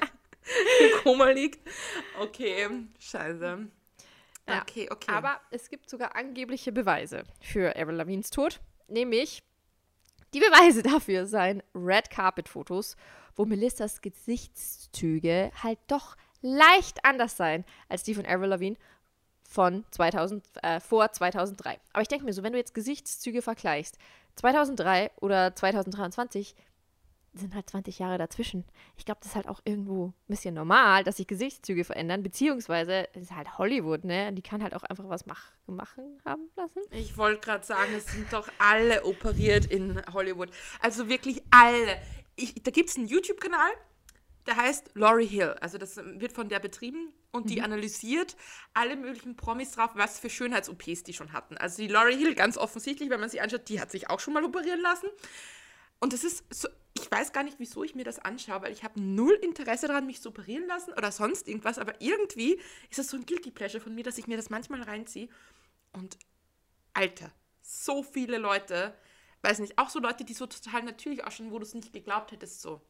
Koma 1.02 1.30
liegt. 1.30 1.60
Okay, 2.20 2.68
scheiße. 2.98 3.68
Ja, 4.48 4.60
Okay, 4.60 4.88
okay. 4.90 5.10
Aber 5.12 5.40
es 5.50 5.68
gibt 5.68 5.90
sogar 5.90 6.14
angebliche 6.14 6.70
Beweise 6.72 7.24
für 7.40 7.74
Avril 7.76 7.96
Lavignes 7.96 8.30
Tod. 8.30 8.60
Nämlich, 8.88 9.42
die 10.34 10.40
Beweise 10.40 10.82
dafür 10.82 11.26
seien 11.26 11.62
Red 11.74 12.10
Carpet 12.10 12.48
Fotos, 12.48 12.96
wo 13.34 13.44
Melissas 13.44 14.00
Gesichtszüge 14.00 15.50
halt 15.62 15.78
doch 15.88 16.16
leicht 16.42 17.04
anders 17.04 17.36
seien 17.36 17.64
als 17.88 18.04
die 18.04 18.14
von 18.14 18.26
Avril 18.26 18.50
Lavigne 18.50 18.78
von 19.56 19.86
2000, 19.90 20.44
äh, 20.62 20.80
vor 20.80 21.10
2003. 21.10 21.78
Aber 21.94 22.02
ich 22.02 22.08
denke 22.08 22.26
mir 22.26 22.34
so, 22.34 22.42
wenn 22.42 22.52
du 22.52 22.58
jetzt 22.58 22.74
Gesichtszüge 22.74 23.40
vergleichst, 23.40 23.96
2003 24.34 25.10
oder 25.18 25.56
2023 25.56 26.54
sind 27.32 27.54
halt 27.54 27.68
20 27.68 27.98
Jahre 27.98 28.18
dazwischen. 28.18 28.64
Ich 28.98 29.06
glaube, 29.06 29.20
das 29.22 29.30
ist 29.30 29.34
halt 29.34 29.48
auch 29.48 29.60
irgendwo 29.64 30.08
ein 30.08 30.14
bisschen 30.28 30.54
normal, 30.54 31.04
dass 31.04 31.16
sich 31.16 31.26
Gesichtszüge 31.26 31.84
verändern, 31.84 32.22
beziehungsweise 32.22 33.08
es 33.14 33.24
ist 33.24 33.34
halt 33.34 33.56
Hollywood, 33.56 34.04
ne? 34.04 34.30
Die 34.34 34.42
kann 34.42 34.62
halt 34.62 34.74
auch 34.74 34.82
einfach 34.82 35.08
was 35.08 35.24
mach 35.24 35.52
machen 35.66 36.20
haben 36.26 36.50
lassen. 36.56 36.80
Ich 36.90 37.16
wollte 37.16 37.40
gerade 37.40 37.64
sagen, 37.64 37.92
es 37.96 38.06
sind 38.06 38.30
doch 38.34 38.48
alle 38.58 39.04
operiert 39.04 39.64
in 39.64 40.02
Hollywood. 40.12 40.50
Also 40.80 41.08
wirklich 41.08 41.42
alle. 41.50 41.96
Ich, 42.36 42.62
da 42.62 42.70
gibt 42.70 42.90
es 42.90 42.96
einen 42.96 43.06
YouTube-Kanal, 43.06 43.70
der 44.46 44.56
heißt 44.56 44.90
Laurie 44.94 45.26
Hill. 45.26 45.56
Also 45.60 45.78
das 45.78 45.96
wird 45.96 46.32
von 46.32 46.50
der 46.50 46.60
betrieben 46.60 47.12
und 47.36 47.50
die 47.50 47.62
analysiert 47.62 48.36
alle 48.74 48.96
möglichen 48.96 49.36
Promis 49.36 49.72
drauf, 49.72 49.90
was 49.94 50.18
für 50.18 50.30
Schönheits-OPs 50.30 51.04
die 51.04 51.12
schon 51.12 51.32
hatten. 51.32 51.56
Also 51.56 51.82
die 51.82 51.88
Laurie 51.88 52.16
Hill, 52.16 52.34
ganz 52.34 52.56
offensichtlich, 52.56 53.10
wenn 53.10 53.20
man 53.20 53.28
sie 53.28 53.40
anschaut, 53.40 53.68
die 53.68 53.80
hat 53.80 53.90
sich 53.90 54.10
auch 54.10 54.20
schon 54.20 54.34
mal 54.34 54.44
operieren 54.44 54.80
lassen. 54.80 55.06
Und 55.98 56.12
das 56.12 56.24
ist 56.24 56.44
so, 56.50 56.68
ich 56.94 57.10
weiß 57.10 57.32
gar 57.32 57.42
nicht, 57.42 57.58
wieso 57.58 57.84
ich 57.84 57.94
mir 57.94 58.04
das 58.04 58.18
anschaue, 58.18 58.62
weil 58.62 58.72
ich 58.72 58.84
habe 58.84 59.00
null 59.00 59.34
Interesse 59.42 59.86
daran, 59.86 60.06
mich 60.06 60.20
zu 60.20 60.30
operieren 60.30 60.66
lassen 60.66 60.92
oder 60.92 61.12
sonst 61.12 61.48
irgendwas, 61.48 61.78
aber 61.78 62.00
irgendwie 62.00 62.60
ist 62.90 62.98
das 62.98 63.08
so 63.08 63.16
ein 63.16 63.26
Guilty 63.26 63.50
Pleasure 63.50 63.82
von 63.82 63.94
mir, 63.94 64.04
dass 64.04 64.18
ich 64.18 64.26
mir 64.26 64.36
das 64.36 64.50
manchmal 64.50 64.82
reinziehe. 64.82 65.28
Und 65.92 66.18
Alter, 66.92 67.30
so 67.62 68.02
viele 68.02 68.38
Leute, 68.38 68.94
weiß 69.42 69.58
nicht, 69.58 69.78
auch 69.78 69.90
so 69.90 69.98
Leute, 69.98 70.24
die 70.24 70.34
so 70.34 70.46
total 70.46 70.82
natürlich 70.82 71.24
ausschauen, 71.24 71.50
wo 71.50 71.58
du 71.58 71.64
es 71.64 71.74
nicht 71.74 71.92
geglaubt 71.92 72.32
hättest, 72.32 72.62
so 72.62 72.80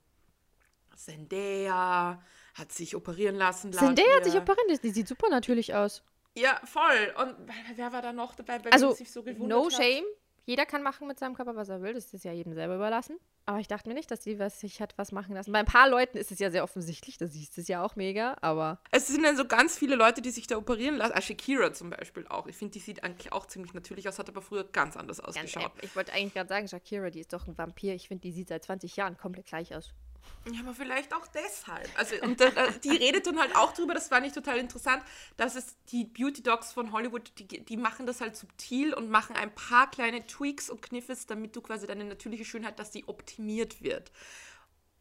Zendaya 0.97 2.23
hat 2.55 2.73
sich 2.73 2.97
operieren 2.97 3.37
lassen. 3.37 3.73
Zendaya 3.73 4.17
hat 4.17 4.25
sich 4.25 4.35
ihr. 4.35 4.41
operiert, 4.43 4.83
die 4.83 4.91
sieht 4.91 5.09
super 5.09 5.29
natürlich 5.29 5.75
aus. 5.75 6.03
Ja, 6.37 6.61
voll. 6.65 7.15
Und 7.19 7.35
wer 7.77 7.93
war 7.93 8.03
da 8.03 8.13
noch 8.13 8.35
dabei, 8.35 8.59
bei 8.59 8.71
Also, 8.73 8.93
sich 8.93 9.11
so 9.11 9.23
gewundert 9.23 9.49
no 9.49 9.67
hat? 9.67 9.73
shame. 9.73 10.05
Jeder 10.45 10.65
kann 10.65 10.83
machen 10.83 11.09
mit 11.09 11.19
seinem 11.19 11.35
Körper, 11.35 11.57
was 11.57 11.69
er 11.69 11.83
will. 11.83 11.95
Das 11.95 12.15
ist 12.15 12.25
ja 12.25 12.31
jedem 12.31 12.55
selber 12.55 12.77
überlassen. 12.77 13.19
Aber 13.47 13.59
ich 13.59 13.67
dachte 13.67 13.89
mir 13.89 13.95
nicht, 13.97 14.11
dass 14.13 14.21
die 14.21 14.39
was, 14.39 14.61
sich 14.61 14.81
hat 14.81 14.97
was 14.97 15.11
machen 15.11 15.35
lassen. 15.35 15.51
Bei 15.51 15.59
ein 15.59 15.65
paar 15.67 15.89
Leuten 15.89 16.19
ist 16.19 16.31
es 16.31 16.39
ja 16.39 16.51
sehr 16.53 16.63
offensichtlich. 16.63 17.17
Da 17.19 17.27
siehst 17.27 17.57
du 17.57 17.63
es 17.63 17.69
ja 17.69 17.83
auch 17.85 17.97
mega. 17.97 18.37
Aber 18.43 18.79
Es 18.93 19.09
sind 19.09 19.25
dann 19.25 19.37
so 19.37 19.45
ganz 19.47 19.77
viele 19.77 19.97
Leute, 19.97 20.23
die 20.23 20.31
sich 20.31 20.47
da 20.47 20.57
operieren 20.57 20.97
lassen. 20.97 21.15
Ah, 21.17 21.21
Shakira 21.21 21.73
zum 21.73 21.91
Beispiel 21.91 22.29
auch. 22.29 22.47
Ich 22.47 22.57
finde, 22.57 22.73
die 22.73 22.79
sieht 22.81 23.03
eigentlich 23.03 23.33
auch 23.33 23.47
ziemlich 23.47 23.75
natürlich 23.75 24.09
aus, 24.09 24.21
hat 24.21 24.29
aber 24.29 24.41
früher 24.43 24.63
ganz 24.65 24.97
anders 24.97 25.19
ganz 25.19 25.37
ausgeschaut. 25.37 25.63
ehrlich, 25.63 25.83
ich 25.83 25.97
wollte 25.97 26.13
eigentlich 26.13 26.35
gerade 26.35 26.49
sagen, 26.49 26.69
Shakira, 26.69 27.11
die 27.11 27.21
ist 27.21 27.33
doch 27.33 27.47
ein 27.49 27.59
Vampir. 27.59 27.95
Ich 27.95 28.07
finde, 28.07 28.23
die 28.23 28.33
sieht 28.33 28.49
seit 28.49 28.63
20 28.65 28.95
Jahren 28.95 29.17
komplett 29.17 29.47
gleich 29.47 29.75
aus. 29.75 29.95
Ja, 30.53 30.61
aber 30.61 30.75
vielleicht 30.75 31.12
auch 31.12 31.27
deshalb. 31.27 31.89
Also, 31.97 32.15
und 32.23 32.41
da, 32.41 32.51
die 32.85 32.91
redet 32.91 33.27
dann 33.27 33.39
halt 33.39 33.57
auch 33.57 33.73
drüber, 33.73 33.95
das 33.95 34.09
fand 34.09 34.27
ich 34.27 34.33
total 34.33 34.59
interessant, 34.59 35.03
dass 35.37 35.57
es 35.57 35.77
die 35.91 36.05
Beauty 36.05 36.43
Dogs 36.43 36.73
von 36.73 36.93
Hollywood, 36.93 37.33
die, 37.39 37.65
die 37.65 37.77
machen 37.77 38.07
das 38.07 38.21
halt 38.21 38.37
subtil 38.37 38.95
und 38.95 39.11
machen 39.11 39.35
ein 39.37 39.55
paar 39.55 39.91
kleine 39.91 40.27
Tweaks 40.27 40.71
und 40.71 40.83
Kniffes, 40.83 41.27
damit 41.27 41.57
du 41.57 41.61
quasi 41.61 41.87
deine 41.87 42.05
natürliche 42.05 42.45
Schönheit, 42.45 42.79
dass 42.79 42.91
die 42.93 43.09
optimiert 43.09 43.83
wird. 43.83 44.12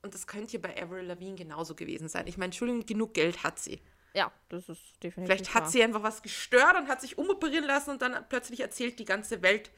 Und 0.02 0.14
das 0.14 0.28
könnte 0.28 0.54
ja 0.54 0.60
bei 0.60 0.82
Avril 0.82 1.06
Lavigne 1.06 1.36
genauso 1.36 1.76
gewesen 1.76 2.10
sein. 2.10 2.28
Ich 2.28 2.38
meine, 2.38 2.46
Entschuldigung, 2.46 2.86
genug 2.86 3.14
Geld 3.14 3.44
hat 3.44 3.60
sie. 3.60 3.82
Ja, 4.16 4.32
das 4.50 4.70
ist 4.70 4.82
definitiv 5.04 5.26
Vielleicht 5.26 5.54
wahr. 5.54 5.64
hat 5.64 5.72
sie 5.72 5.84
einfach 5.84 6.02
was 6.02 6.22
gestört 6.22 6.78
und 6.78 6.88
hat 6.88 7.02
sich 7.02 7.18
umoperieren 7.18 7.66
lassen 7.66 7.90
und 7.92 8.02
dann 8.02 8.24
plötzlich 8.30 8.62
erzählt 8.62 8.98
die 8.98 9.06
ganze 9.06 9.42
Welt, 9.42 9.72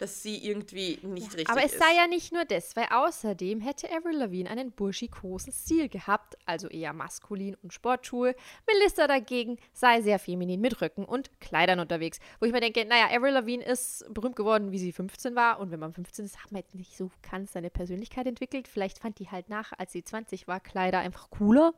dass 0.00 0.22
sie 0.22 0.38
irgendwie 0.38 0.98
nicht 1.02 1.34
richtig 1.34 1.50
Aber 1.50 1.62
es 1.62 1.72
ist. 1.72 1.78
sei 1.78 1.94
ja 1.94 2.06
nicht 2.06 2.32
nur 2.32 2.46
das, 2.46 2.74
weil 2.74 2.86
außerdem 2.90 3.60
hätte 3.60 3.86
Avril 3.94 4.16
Lavigne 4.16 4.50
einen 4.50 4.72
burschikosen 4.72 5.52
Stil 5.52 5.90
gehabt, 5.90 6.38
also 6.46 6.68
eher 6.68 6.94
maskulin 6.94 7.54
und 7.62 7.74
Sportschuhe. 7.74 8.34
Melissa 8.66 9.06
dagegen 9.06 9.58
sei 9.74 10.00
sehr 10.00 10.18
feminin 10.18 10.58
mit 10.58 10.80
Röcken 10.80 11.04
und 11.04 11.38
Kleidern 11.38 11.80
unterwegs. 11.80 12.18
Wo 12.40 12.46
ich 12.46 12.52
mir 12.52 12.60
denke, 12.60 12.86
naja, 12.86 13.14
Avril 13.14 13.34
Lavigne 13.34 13.64
ist 13.64 14.06
berühmt 14.08 14.36
geworden, 14.36 14.72
wie 14.72 14.78
sie 14.78 14.92
15 14.92 15.34
war. 15.34 15.60
Und 15.60 15.70
wenn 15.70 15.80
man 15.80 15.92
15 15.92 16.24
ist, 16.24 16.42
hat 16.42 16.50
man 16.50 16.62
jetzt 16.62 16.74
nicht 16.74 16.96
so 16.96 17.10
ganz 17.30 17.52
seine 17.52 17.68
Persönlichkeit 17.68 18.26
entwickelt. 18.26 18.68
Vielleicht 18.68 19.00
fand 19.00 19.18
die 19.18 19.28
halt 19.28 19.50
nach, 19.50 19.74
als 19.76 19.92
sie 19.92 20.02
20 20.02 20.48
war, 20.48 20.60
Kleider 20.60 21.00
einfach 21.00 21.28
cooler. 21.28 21.74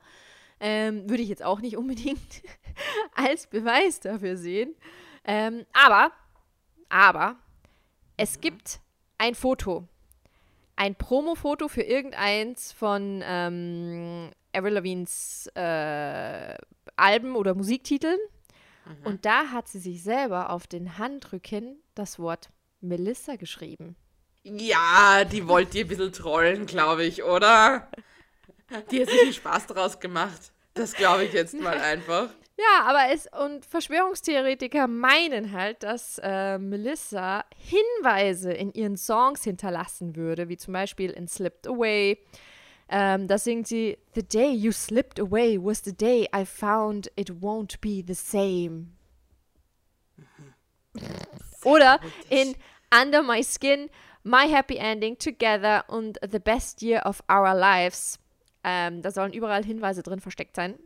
Ähm, 0.60 1.10
würde 1.10 1.24
ich 1.24 1.28
jetzt 1.28 1.42
auch 1.42 1.60
nicht 1.60 1.76
unbedingt 1.76 2.42
als 3.16 3.48
Beweis 3.48 3.98
dafür 3.98 4.36
sehen. 4.36 4.76
Ähm, 5.24 5.66
aber, 5.72 6.12
aber, 6.88 7.41
es 8.22 8.40
gibt 8.40 8.80
ein 9.18 9.34
Foto. 9.34 9.88
Ein 10.76 10.94
Promo-Foto 10.94 11.66
für 11.66 11.82
irgendeins 11.82 12.72
von 12.72 13.20
ähm, 13.24 14.30
Avril 14.52 14.74
Lavignes 14.74 15.48
äh, 15.54 16.56
Alben 16.96 17.34
oder 17.34 17.54
Musiktiteln. 17.54 18.18
Und 19.04 19.24
da 19.24 19.48
hat 19.50 19.68
sie 19.68 19.78
sich 19.78 20.02
selber 20.02 20.50
auf 20.50 20.66
den 20.66 20.98
Handrücken 20.98 21.80
das 21.94 22.18
Wort 22.18 22.50
Melissa 22.80 23.36
geschrieben. 23.36 23.96
Ja, 24.44 25.24
die 25.24 25.46
wollte 25.46 25.78
ihr 25.78 25.84
ein 25.84 25.88
bisschen 25.88 26.12
trollen, 26.12 26.66
glaube 26.66 27.04
ich, 27.04 27.22
oder? 27.22 27.88
Die 28.90 29.00
hat 29.00 29.08
sich 29.08 29.20
viel 29.20 29.32
Spaß 29.32 29.66
daraus 29.66 30.00
gemacht. 30.00 30.52
Das 30.74 30.94
glaube 30.94 31.24
ich 31.24 31.32
jetzt 31.32 31.54
mal 31.54 31.78
einfach. 31.80 32.28
Ja, 32.58 32.84
aber 32.84 33.12
es 33.12 33.26
und 33.32 33.64
Verschwörungstheoretiker 33.64 34.86
meinen 34.86 35.52
halt, 35.52 35.82
dass 35.82 36.20
äh, 36.22 36.58
Melissa 36.58 37.44
Hinweise 37.56 38.52
in 38.52 38.72
ihren 38.72 38.96
Songs 38.96 39.42
hinterlassen 39.42 40.16
würde, 40.16 40.48
wie 40.48 40.58
zum 40.58 40.74
Beispiel 40.74 41.10
in 41.10 41.28
Slipped 41.28 41.66
Away. 41.66 42.18
Ähm, 42.88 43.26
da 43.26 43.38
singt 43.38 43.66
sie: 43.66 43.96
The 44.14 44.22
day 44.22 44.50
you 44.50 44.70
slipped 44.70 45.18
away 45.18 45.58
was 45.58 45.82
the 45.82 45.96
day 45.96 46.28
I 46.34 46.44
found 46.44 47.10
it 47.16 47.30
won't 47.30 47.80
be 47.80 48.04
the 48.06 48.14
same. 48.14 48.88
Oder 51.64 52.00
in 52.28 52.54
Under 52.94 53.22
My 53.22 53.42
Skin, 53.42 53.88
My 54.24 54.46
Happy 54.48 54.76
Ending, 54.76 55.16
Together 55.16 55.84
und 55.88 56.18
The 56.30 56.38
Best 56.38 56.82
Year 56.82 57.06
of 57.06 57.22
Our 57.30 57.54
Lives. 57.54 58.18
Ähm, 58.62 59.00
da 59.00 59.10
sollen 59.10 59.32
überall 59.32 59.64
Hinweise 59.64 60.02
drin 60.02 60.20
versteckt 60.20 60.54
sein. 60.54 60.78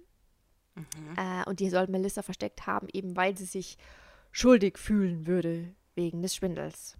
Äh, 1.16 1.48
und 1.48 1.60
die 1.60 1.70
soll 1.70 1.86
Melissa 1.88 2.22
versteckt 2.22 2.66
haben, 2.66 2.88
eben 2.92 3.16
weil 3.16 3.36
sie 3.36 3.44
sich 3.46 3.78
schuldig 4.32 4.78
fühlen 4.78 5.26
würde 5.26 5.74
wegen 5.94 6.22
des 6.22 6.34
Schwindels. 6.36 6.96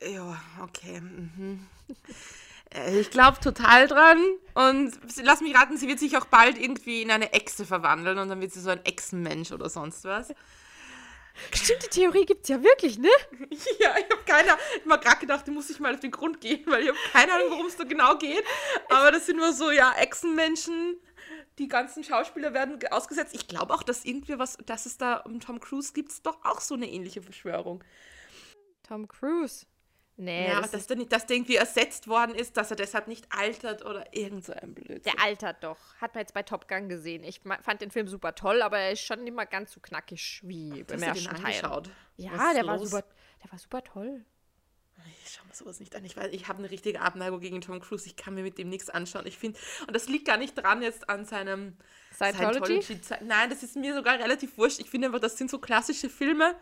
Äh, 0.00 0.14
Ja, 0.14 0.40
okay. 0.62 1.00
Mhm. 1.00 1.66
Äh, 2.72 3.00
Ich 3.00 3.10
glaube 3.10 3.40
total 3.40 3.88
dran. 3.88 4.18
Und 4.54 4.92
lass 5.22 5.40
mich 5.40 5.54
raten, 5.56 5.76
sie 5.76 5.88
wird 5.88 5.98
sich 5.98 6.16
auch 6.16 6.26
bald 6.26 6.58
irgendwie 6.58 7.02
in 7.02 7.10
eine 7.10 7.32
Echse 7.32 7.64
verwandeln 7.66 8.18
und 8.18 8.28
dann 8.28 8.40
wird 8.40 8.52
sie 8.52 8.60
so 8.60 8.70
ein 8.70 8.84
Echsenmensch 8.84 9.50
oder 9.52 9.68
sonst 9.68 10.04
was. 10.04 10.32
Stimmt, 11.54 11.84
die 11.84 11.88
Theorie 12.00 12.26
gibt 12.26 12.42
es 12.42 12.48
ja 12.48 12.62
wirklich, 12.62 12.98
ne? 12.98 13.08
Ja, 13.80 13.94
ich 13.98 14.04
habe 14.10 14.22
keine 14.26 14.52
Ahnung. 14.52 14.62
Ich 14.84 14.90
habe 14.90 15.02
gerade 15.02 15.20
gedacht, 15.20 15.46
die 15.46 15.50
muss 15.52 15.70
ich 15.70 15.80
mal 15.80 15.94
auf 15.94 16.00
den 16.00 16.10
Grund 16.10 16.40
gehen, 16.40 16.64
weil 16.66 16.82
ich 16.82 16.88
habe 16.88 16.98
keine 17.12 17.32
Ahnung, 17.32 17.46
worum 17.50 17.66
es 17.66 17.76
da 17.76 17.84
genau 17.84 18.18
geht. 18.18 18.42
Aber 18.90 19.10
das 19.10 19.26
sind 19.26 19.36
nur 19.38 19.52
so, 19.52 19.70
ja, 19.70 19.92
Echsenmenschen. 19.96 20.96
Die 21.60 21.68
ganzen 21.68 22.02
Schauspieler 22.02 22.52
werden 22.54 22.78
ge- 22.80 22.90
ausgesetzt. 22.90 23.34
Ich 23.34 23.46
glaube 23.46 23.72
auch, 23.74 23.82
dass 23.84 24.04
irgendwie 24.04 24.38
was, 24.38 24.56
dass 24.66 24.86
es 24.86 24.96
da 24.98 25.18
um 25.18 25.38
Tom 25.38 25.60
Cruise 25.60 25.92
gibt, 25.92 26.10
es 26.10 26.22
doch 26.22 26.42
auch 26.44 26.60
so 26.60 26.74
eine 26.74 26.90
ähnliche 26.90 27.22
Verschwörung. 27.22 27.84
Tom 28.82 29.06
Cruise. 29.06 29.66
Nee, 30.16 30.48
ja, 30.48 30.60
das 30.60 30.70
dass, 30.72 30.86
der, 30.86 30.96
nicht- 30.98 31.12
dass 31.12 31.24
der 31.26 31.36
irgendwie 31.36 31.56
ersetzt 31.56 32.06
worden 32.08 32.34
ist, 32.34 32.56
dass 32.58 32.70
er 32.70 32.76
deshalb 32.76 33.08
nicht 33.08 33.26
altert 33.30 33.84
oder 33.86 34.14
irgend 34.14 34.44
so 34.44 34.52
ein 34.52 34.74
Blödsinn. 34.74 35.02
der 35.02 35.22
altert 35.24 35.62
doch. 35.64 35.78
Hat 36.00 36.14
man 36.14 36.20
jetzt 36.22 36.34
bei 36.34 36.42
Top 36.42 36.68
Gun 36.68 36.88
gesehen. 36.90 37.24
Ich 37.24 37.40
fand 37.40 37.80
den 37.80 37.90
Film 37.90 38.06
super 38.08 38.34
toll, 38.34 38.60
aber 38.60 38.78
er 38.78 38.92
ist 38.92 39.00
schon 39.00 39.22
nicht 39.24 39.34
mal 39.34 39.46
ganz 39.46 39.72
so 39.72 39.80
knackig 39.80 40.40
wie 40.44 40.70
beim 40.70 40.86
du 40.86 40.96
den 40.96 41.02
ersten 41.04 41.36
Teil. 41.36 41.82
Ja, 42.16 42.52
der 42.52 42.66
war, 42.66 42.76
los? 42.76 42.90
super, 42.90 43.04
der 43.42 43.52
war 43.52 43.58
super 43.58 43.82
toll. 43.84 44.24
Ich 45.24 45.32
schau 45.34 45.44
mir 45.46 45.54
sowas 45.54 45.80
nicht 45.80 45.94
an. 45.96 46.04
Ich 46.04 46.16
weiß, 46.16 46.28
ich 46.32 46.48
habe 46.48 46.58
eine 46.58 46.70
richtige 46.70 47.00
Abneigung 47.00 47.40
gegen 47.40 47.60
Tom 47.60 47.80
Cruise. 47.80 48.06
Ich 48.06 48.16
kann 48.16 48.34
mir 48.34 48.42
mit 48.42 48.58
dem 48.58 48.68
nichts 48.68 48.90
anschauen. 48.90 49.26
Ich 49.26 49.38
finde, 49.38 49.58
und 49.86 49.94
das 49.94 50.08
liegt 50.08 50.26
gar 50.26 50.36
nicht 50.36 50.54
dran 50.56 50.82
jetzt 50.82 51.08
an 51.08 51.24
seinem 51.24 51.76
Scientology? 52.14 52.80
Scientology- 52.80 53.24
Nein, 53.24 53.50
das 53.50 53.62
ist 53.62 53.76
mir 53.76 53.94
sogar 53.94 54.18
relativ 54.18 54.56
wurscht. 54.58 54.80
Ich 54.80 54.90
finde 54.90 55.08
einfach, 55.08 55.20
das 55.20 55.36
sind 55.38 55.50
so 55.50 55.58
klassische 55.58 56.08
Filme. 56.08 56.54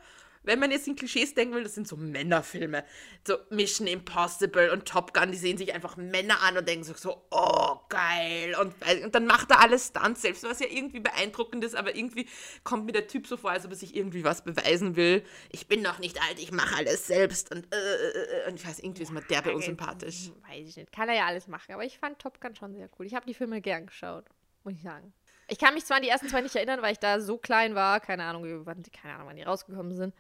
Wenn 0.49 0.61
man 0.61 0.71
jetzt 0.71 0.89
in 0.89 0.97
Klischees 0.97 1.35
denken 1.35 1.55
will, 1.55 1.63
das 1.63 1.75
sind 1.75 1.87
so 1.87 1.95
Männerfilme. 1.95 2.83
So 3.27 3.37
Mission 3.51 3.87
Impossible 3.87 4.71
und 4.71 4.87
Top 4.87 5.13
Gun, 5.13 5.31
die 5.31 5.37
sehen 5.37 5.59
sich 5.59 5.75
einfach 5.75 5.99
Männer 5.99 6.41
an 6.41 6.57
und 6.57 6.67
denken 6.67 6.85
so, 6.85 6.95
so 6.95 7.23
oh, 7.31 7.77
geil. 7.91 8.57
Und, 8.59 8.75
und 9.05 9.15
dann 9.15 9.27
macht 9.27 9.51
er 9.51 9.61
alles 9.61 9.89
Stunts 9.89 10.23
selbst, 10.23 10.45
was 10.45 10.61
ja 10.61 10.67
irgendwie 10.71 11.01
beeindruckend 11.01 11.65
ist, 11.65 11.75
aber 11.77 11.95
irgendwie 11.95 12.27
kommt 12.65 12.87
mir 12.87 12.93
der 12.93 13.07
Typ 13.09 13.27
so 13.27 13.37
vor, 13.37 13.51
als 13.51 13.67
ob 13.67 13.73
er 13.73 13.77
sich 13.77 13.95
irgendwie 13.95 14.25
was 14.25 14.43
beweisen 14.43 14.97
will. 14.97 15.23
Ich 15.53 15.69
bin 15.69 15.83
noch 15.83 15.99
nicht 15.99 16.19
alt, 16.23 16.39
ich 16.39 16.51
mache 16.51 16.77
alles 16.77 17.07
selbst. 17.07 17.55
Und, 17.55 17.67
äh, 17.71 17.77
äh, 17.77 18.47
äh, 18.47 18.49
und 18.49 18.55
ich 18.55 18.67
weiß, 18.67 18.79
irgendwie 18.79 19.03
ist 19.03 19.13
mir 19.13 19.21
derbe 19.21 19.55
unsympathisch. 19.55 20.31
Weiß 20.49 20.67
ich 20.67 20.77
nicht. 20.79 20.93
Kann 20.93 21.11
er 21.11 21.17
ja 21.17 21.27
alles 21.27 21.47
machen, 21.47 21.75
aber 21.75 21.85
ich 21.85 21.99
fand 21.99 22.19
Top 22.21 22.41
Gun 22.41 22.57
schon 22.57 22.75
sehr 22.75 22.89
cool. 22.99 23.05
Ich 23.05 23.15
habe 23.15 23.27
die 23.27 23.35
Filme 23.35 23.61
gern 23.61 23.85
geschaut. 23.85 24.25
muss 24.65 24.73
ich 24.73 24.83
sagen. 24.83 25.13
Ich 25.49 25.59
kann 25.59 25.75
mich 25.75 25.85
zwar 25.85 25.97
an 25.97 26.03
die 26.03 26.09
ersten 26.09 26.29
zwei 26.29 26.41
nicht 26.41 26.55
erinnern, 26.55 26.83
weil 26.83 26.93
ich 26.93 26.99
da 26.99 27.21
so 27.21 27.39
klein 27.39 27.75
war. 27.75 28.01
Keine 28.01 28.25
Ahnung, 28.25 28.67
wann, 28.67 28.83
keine 28.83 29.15
Ahnung, 29.15 29.29
wann 29.29 29.37
die 29.37 29.43
rausgekommen 29.43 29.97
sind. 29.97 30.15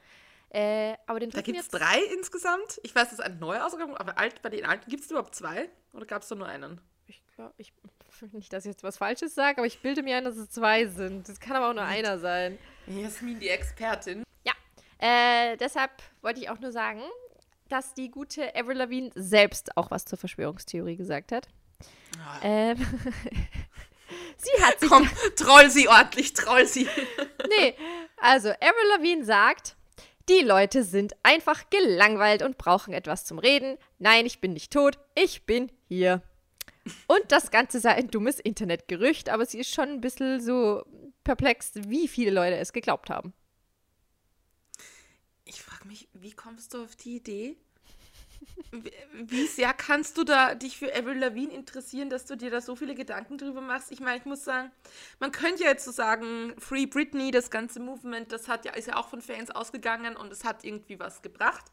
Äh, 0.51 0.95
aber 1.07 1.21
den 1.21 1.31
Da 1.31 1.43
gibt 1.43 1.59
es 1.59 1.69
drei 1.69 2.01
insgesamt. 2.14 2.81
Ich 2.83 2.95
weiß, 2.95 3.09
es 3.09 3.12
ist 3.14 3.21
ein 3.21 3.38
neuer 3.38 3.67
ausgegangen, 3.67 3.97
aber 3.97 4.19
alt, 4.19 4.41
bei 4.41 4.49
den 4.49 4.64
alten 4.64 4.88
gibt 4.88 5.05
es 5.05 5.11
überhaupt 5.11 5.35
zwei? 5.35 5.69
Oder 5.93 6.07
gab 6.07 6.23
es 6.23 6.29
da 6.29 6.35
nur 6.35 6.47
einen? 6.47 6.81
Ich 7.07 7.23
glaube, 7.35 7.55
ich. 7.59 7.73
Nicht, 8.33 8.53
dass 8.53 8.64
ich 8.64 8.71
jetzt 8.71 8.83
was 8.83 8.97
Falsches 8.97 9.35
sage, 9.35 9.59
aber 9.59 9.67
ich 9.67 9.81
bilde 9.81 10.03
mir 10.03 10.17
ein, 10.17 10.25
dass 10.25 10.37
es 10.37 10.51
zwei 10.51 10.87
sind. 10.87 11.29
Das 11.29 11.38
kann 11.38 11.57
aber 11.57 11.71
auch 11.71 11.75
nur 11.75 11.85
einer 11.85 12.19
sein. 12.19 12.59
Jasmin, 12.87 13.38
die 13.38 13.49
Expertin. 13.49 14.25
Äh, 14.99 15.57
deshalb 15.59 15.93
wollte 16.23 16.41
ich 16.41 16.51
auch 16.51 16.59
nur 16.59 16.73
sagen, 16.73 17.01
dass 17.69 17.95
die 17.95 18.11
gute 18.11 18.55
Avril 18.57 18.79
Lavigne 18.79 19.11
selbst 19.14 19.77
auch 19.77 19.91
was 19.91 20.05
zur 20.05 20.19
Verschwörungstheorie 20.19 20.97
gesagt 20.97 21.31
hat. 21.31 21.49
Ah, 22.19 22.38
Ähm, 22.43 22.79
sie 24.38 24.62
hat 24.62 24.81
sich. 24.81 24.88
Komm, 24.88 25.09
troll 25.37 25.70
sie 25.70 25.88
ordentlich, 25.88 26.33
troll 26.33 26.66
sie. 26.66 26.88
Nee, 27.48 27.74
also 28.16 28.48
Avril 28.51 28.88
Lavigne 28.96 29.24
sagt, 29.24 29.77
die 30.29 30.40
Leute 30.40 30.85
sind 30.85 31.14
einfach 31.22 31.70
gelangweilt 31.70 32.42
und 32.42 32.59
brauchen 32.59 32.92
etwas 32.92 33.24
zum 33.24 33.38
Reden. 33.38 33.79
Nein, 33.98 34.27
ich 34.27 34.40
bin 34.40 34.53
nicht 34.53 34.72
tot, 34.72 34.98
ich 35.14 35.46
bin 35.46 35.72
hier. 35.88 36.22
Und 37.07 37.33
das 37.33 37.51
Ganze 37.51 37.81
sei 37.81 37.94
ein 37.94 38.11
dummes 38.11 38.38
Internetgerücht, 38.38 39.29
aber 39.29 39.46
sie 39.46 39.59
ist 39.59 39.74
schon 39.74 39.88
ein 39.88 40.01
bisschen 40.01 40.40
so 40.40 40.85
perplex, 41.24 41.72
wie 41.74 42.09
viele 42.09 42.31
Leute 42.31 42.57
es 42.57 42.72
geglaubt 42.72 43.11
haben. 43.11 43.33
Ich 45.44 45.62
frage 45.62 45.87
mich, 45.87 46.09
wie 46.12 46.33
kommst 46.33 46.74
du 46.74 46.83
auf 46.83 46.94
die 46.94 47.16
Idee? 47.16 47.57
Wie, 49.12 49.46
sehr 49.46 49.72
kannst 49.72 50.18
du 50.18 50.24
da 50.24 50.55
dich 50.55 50.77
für 50.77 50.94
Avril 50.94 51.18
Lavigne 51.18 51.55
interessieren, 51.55 52.11
dass 52.11 52.27
du 52.27 52.37
dir 52.37 52.51
da 52.51 52.61
so 52.61 52.77
viele 52.77 52.94
Gedanken 52.94 53.38
drüber 53.38 53.61
machst? 53.61 53.90
Ich 53.90 54.01
meine, 54.01 54.18
ich 54.18 54.27
muss 54.27 54.44
sagen, 54.44 54.70
man 55.20 55.33
könnte 55.33 55.64
ja 55.64 55.70
jetzt 55.70 55.85
so 55.85 55.90
sagen, 55.90 56.55
Free 56.59 56.87
Britney, 56.87 57.31
das 57.31 57.51
ganze 57.51 57.81
Movement, 57.81 58.31
das 58.31 58.46
hat 58.46 58.64
ja, 58.64 58.72
ist 58.72 58.88
ja 58.88 58.96
auch 58.96 59.09
von 59.09 59.22
Fans 59.22 59.51
ausgegangen 59.51 60.16
und 60.16 60.31
es 60.33 60.44
hat 60.44 60.64
irgendwie 60.64 60.98
was 60.98 61.22
gebracht. 61.22 61.64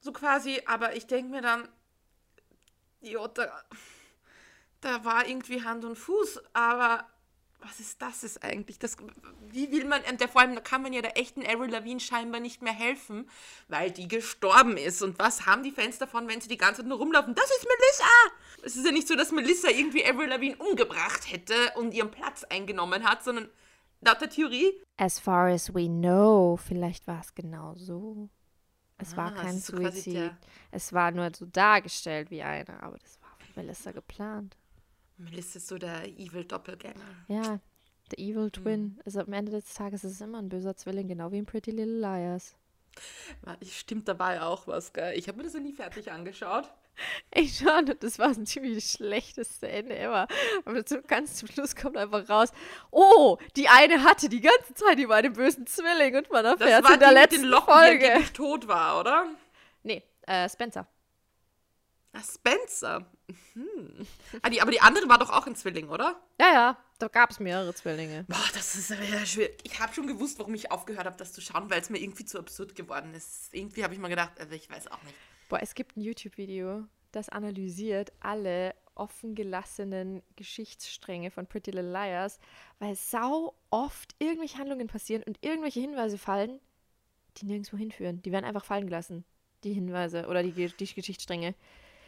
So 0.00 0.12
quasi, 0.12 0.62
aber 0.66 0.94
ich 0.94 1.06
denke 1.06 1.30
mir 1.30 1.40
dann, 1.40 1.68
ja, 3.00 3.26
da, 3.28 3.62
da 4.80 5.04
war 5.04 5.26
irgendwie 5.26 5.64
Hand 5.64 5.84
und 5.84 5.96
Fuß, 5.96 6.40
aber 6.52 7.06
was 7.60 7.80
ist 7.80 8.00
das 8.00 8.22
ist 8.22 8.44
eigentlich? 8.44 8.78
Das, 8.78 8.96
wie 9.50 9.70
will 9.72 9.84
man, 9.84 10.00
und 10.10 10.20
der, 10.20 10.28
vor 10.28 10.40
allem 10.42 10.62
kann 10.62 10.82
man 10.82 10.92
ja 10.92 11.02
der 11.02 11.18
echten 11.18 11.44
Avril 11.44 11.70
Lavigne 11.70 12.00
scheinbar 12.00 12.40
nicht 12.40 12.62
mehr 12.62 12.72
helfen, 12.72 13.28
weil 13.68 13.90
die 13.90 14.06
gestorben 14.06 14.76
ist. 14.76 15.02
Und 15.02 15.18
was 15.18 15.46
haben 15.46 15.62
die 15.62 15.72
Fans 15.72 15.98
davon, 15.98 16.28
wenn 16.28 16.40
sie 16.40 16.48
die 16.48 16.56
ganze 16.56 16.82
Zeit 16.82 16.88
nur 16.88 16.98
rumlaufen? 16.98 17.34
Das 17.34 17.50
ist 17.50 17.66
Melissa! 17.66 18.64
Es 18.64 18.76
ist 18.76 18.86
ja 18.86 18.92
nicht 18.92 19.08
so, 19.08 19.16
dass 19.16 19.32
Melissa 19.32 19.68
irgendwie 19.68 20.04
Avril 20.04 20.28
Lavigne 20.28 20.56
umgebracht 20.56 21.30
hätte 21.30 21.54
und 21.76 21.92
ihren 21.94 22.10
Platz 22.10 22.44
eingenommen 22.44 23.02
hat, 23.04 23.24
sondern 23.24 23.48
laut 24.00 24.20
der 24.20 24.30
Theorie. 24.30 24.72
As 24.96 25.18
far 25.18 25.48
as 25.48 25.74
we 25.74 25.86
know, 25.88 26.56
vielleicht 26.56 27.06
war 27.06 27.20
es 27.20 27.34
genau 27.34 27.74
so. 27.76 28.28
Es 28.98 29.16
war 29.16 29.32
Ah, 29.32 29.34
es 29.36 29.42
kein 29.42 29.58
so 29.58 29.76
Suizid. 29.76 30.32
Es 30.70 30.92
war 30.92 31.10
nur 31.12 31.30
so 31.34 31.46
dargestellt 31.46 32.30
wie 32.30 32.42
einer, 32.42 32.82
aber 32.82 32.98
das 32.98 33.20
war 33.20 33.30
von 33.38 33.64
Melissa 33.64 33.92
geplant. 33.92 34.56
Melissa 35.18 35.58
ist 35.58 35.68
so 35.68 35.78
der 35.78 36.06
Evil 36.08 36.44
Doppelgänger. 36.44 37.04
Ja, 37.28 37.60
the 38.10 38.16
Hm. 38.22 38.30
evil 38.30 38.50
twin. 38.50 39.00
Also 39.04 39.20
am 39.20 39.32
Ende 39.32 39.52
des 39.52 39.74
Tages 39.74 40.04
ist 40.04 40.12
es 40.12 40.20
immer 40.20 40.38
ein 40.38 40.48
böser 40.48 40.76
Zwilling, 40.76 41.08
genau 41.08 41.30
wie 41.32 41.38
in 41.38 41.46
Pretty 41.46 41.70
Little 41.72 41.98
Liars. 42.00 42.54
Stimmt, 43.62 44.08
da 44.08 44.18
war 44.18 44.34
ja 44.34 44.46
auch 44.46 44.66
was, 44.66 44.92
gell? 44.92 45.16
Ich 45.16 45.28
habe 45.28 45.38
mir 45.38 45.44
das 45.44 45.54
ja 45.54 45.60
nie 45.60 45.72
fertig 45.72 46.10
angeschaut. 46.10 46.68
Ich 47.32 47.58
schon, 47.58 47.88
und 47.90 48.02
das 48.02 48.18
war 48.18 48.26
ein 48.26 48.44
ziemlich 48.44 48.84
schlechteste 48.90 49.68
Ende 49.68 49.96
ever. 49.96 50.26
Aber 50.64 50.82
ganz 51.06 51.36
zum 51.36 51.46
Schluss 51.48 51.76
kommt 51.76 51.96
einfach 51.96 52.28
raus, 52.28 52.48
oh, 52.90 53.38
die 53.56 53.68
eine 53.68 54.02
hatte 54.02 54.28
die 54.28 54.40
ganze 54.40 54.74
Zeit 54.74 54.98
über 54.98 55.14
einen 55.14 55.32
bösen 55.32 55.64
Zwilling 55.66 56.16
und 56.16 56.28
man 56.32 56.42
Das 56.42 56.60
erfährt 56.60 56.84
war 56.84 56.94
in 56.94 56.98
der 57.00 57.08
die 57.10 57.14
mit 57.14 57.22
letzten 57.22 57.42
den 57.42 57.50
Locken, 57.50 57.72
Folge. 57.72 58.14
die 58.18 58.32
tot 58.32 58.66
war, 58.66 58.98
oder? 58.98 59.26
Nee, 59.84 60.02
äh, 60.26 60.48
Spencer. 60.48 60.88
Ah, 62.12 62.22
Spencer. 62.22 63.06
Hm. 63.52 64.06
Ah, 64.42 64.50
die, 64.50 64.60
aber 64.62 64.70
die 64.70 64.80
andere 64.80 65.08
war 65.08 65.18
doch 65.18 65.30
auch 65.30 65.46
ein 65.46 65.54
Zwilling, 65.54 65.88
oder? 65.88 66.20
Ja, 66.40 66.52
ja, 66.52 66.78
da 66.98 67.08
gab 67.08 67.30
es 67.30 67.38
mehrere 67.38 67.74
Zwillinge. 67.74 68.24
Boah, 68.28 68.48
das 68.54 68.74
ist 68.74 68.90
aber 68.90 69.04
ja 69.04 69.24
schwierig. 69.26 69.58
Ich 69.62 69.78
habe 69.78 69.94
schon 69.94 70.06
gewusst, 70.06 70.38
warum 70.38 70.54
ich 70.54 70.70
aufgehört 70.70 71.06
habe, 71.06 71.16
das 71.16 71.32
zu 71.32 71.40
schauen, 71.40 71.70
weil 71.70 71.80
es 71.80 71.90
mir 71.90 71.98
irgendwie 71.98 72.24
zu 72.24 72.38
absurd 72.38 72.74
geworden 72.74 73.14
ist. 73.14 73.52
Irgendwie 73.52 73.84
habe 73.84 73.94
ich 73.94 74.00
mir 74.00 74.08
gedacht, 74.08 74.40
also 74.40 74.54
ich 74.54 74.70
weiß 74.70 74.88
auch 74.88 75.02
nicht. 75.02 75.14
Boah, 75.48 75.60
es 75.62 75.74
gibt 75.74 75.96
ein 75.96 76.00
YouTube-Video, 76.00 76.84
das 77.12 77.28
analysiert 77.28 78.12
alle 78.20 78.74
offen 78.94 79.34
gelassenen 79.34 80.22
Geschichtsstränge 80.36 81.30
von 81.30 81.46
Pretty 81.46 81.70
Little 81.70 81.92
Liars, 81.92 82.38
weil 82.78 82.96
sau 82.96 83.54
oft 83.70 84.14
irgendwelche 84.18 84.58
Handlungen 84.58 84.88
passieren 84.88 85.22
und 85.22 85.38
irgendwelche 85.40 85.80
Hinweise 85.80 86.18
fallen, 86.18 86.60
die 87.36 87.46
nirgendwo 87.46 87.76
hinführen. 87.76 88.22
Die 88.22 88.32
werden 88.32 88.44
einfach 88.44 88.64
fallen 88.64 88.86
gelassen, 88.86 89.24
die 89.62 89.72
Hinweise 89.72 90.26
oder 90.26 90.42
die, 90.42 90.52
die 90.52 90.94
Geschichtsstränge. 90.94 91.54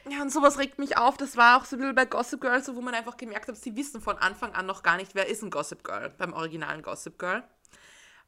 Ja, 0.08 0.22
und 0.22 0.32
sowas 0.32 0.58
regt 0.58 0.78
mich 0.78 0.96
auf. 0.96 1.16
Das 1.16 1.36
war 1.36 1.58
auch 1.58 1.64
so 1.64 1.76
ein 1.76 1.80
bisschen 1.80 1.94
bei 1.94 2.06
Gossip 2.06 2.40
Girl, 2.40 2.62
so 2.62 2.74
wo 2.74 2.80
man 2.80 2.94
einfach 2.94 3.16
gemerkt 3.16 3.48
hat, 3.48 3.56
sie 3.56 3.76
wissen 3.76 4.00
von 4.00 4.16
Anfang 4.16 4.54
an 4.54 4.66
noch 4.66 4.82
gar 4.82 4.96
nicht, 4.96 5.14
wer 5.14 5.28
ist 5.28 5.42
ein 5.42 5.50
Gossip 5.50 5.84
Girl 5.84 6.10
beim 6.16 6.32
originalen 6.32 6.82
Gossip 6.82 7.18
Girl. 7.18 7.44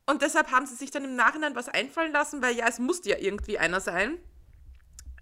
Und 0.05 0.23
deshalb 0.23 0.51
haben 0.51 0.67
sie 0.67 0.75
sich 0.75 0.91
dann 0.91 1.05
im 1.05 1.15
Nachhinein 1.15 1.55
was 1.55 1.69
einfallen 1.69 2.13
lassen, 2.13 2.43
weil 2.43 2.57
ja, 2.57 2.67
es 2.69 2.79
musste 2.79 3.11
ja 3.11 3.19
irgendwie 3.19 3.59
einer 3.59 3.81
sein, 3.81 4.19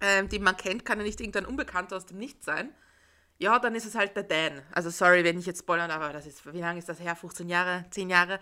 ähm, 0.01 0.27
den 0.27 0.43
man 0.43 0.57
kennt, 0.57 0.85
kann 0.85 0.97
ja 0.97 1.05
nicht 1.05 1.21
irgendein 1.21 1.45
Unbekannter 1.45 1.95
aus 1.95 2.05
dem 2.05 2.17
Nichts 2.17 2.45
sein. 2.45 2.73
Ja, 3.37 3.57
dann 3.59 3.73
ist 3.73 3.85
es 3.85 3.95
halt 3.95 4.15
der 4.15 4.23
Dan. 4.23 4.61
Also 4.71 4.89
sorry, 4.89 5.23
wenn 5.23 5.39
ich 5.39 5.45
jetzt 5.45 5.59
spoilern, 5.59 5.89
aber 5.89 6.11
das 6.13 6.25
ist, 6.25 6.45
wie 6.53 6.59
lange 6.59 6.79
ist 6.79 6.89
das 6.89 6.99
her? 6.99 7.15
15 7.15 7.49
Jahre, 7.49 7.85
10 7.91 8.09
Jahre. 8.09 8.39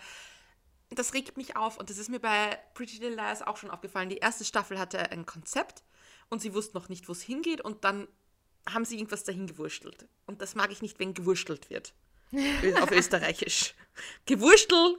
Das 0.89 1.13
regt 1.13 1.37
mich 1.37 1.55
auf 1.55 1.77
und 1.77 1.89
das 1.89 1.97
ist 1.97 2.09
mir 2.09 2.19
bei 2.19 2.57
Pretty 2.73 2.97
Little 2.97 3.15
Liars 3.15 3.41
auch 3.41 3.57
schon 3.57 3.69
aufgefallen. 3.69 4.09
Die 4.09 4.17
erste 4.17 4.43
Staffel 4.43 4.79
hatte 4.79 5.11
ein 5.11 5.25
Konzept 5.25 5.83
und 6.29 6.41
sie 6.41 6.53
wussten 6.53 6.77
noch 6.77 6.89
nicht, 6.89 7.07
wo 7.07 7.11
es 7.11 7.21
hingeht 7.21 7.61
und 7.61 7.83
dann 7.83 8.07
haben 8.67 8.85
sie 8.85 8.97
irgendwas 8.97 9.23
dahin 9.23 9.47
gewurstelt. 9.47 10.07
Und 10.25 10.41
das 10.41 10.55
mag 10.55 10.71
ich 10.71 10.81
nicht, 10.81 10.99
wenn 10.99 11.13
gewurstelt 11.13 11.69
wird. 11.69 11.93
Auf 12.81 12.91
Österreichisch. 12.91 13.73
Gewurstel, 14.25 14.97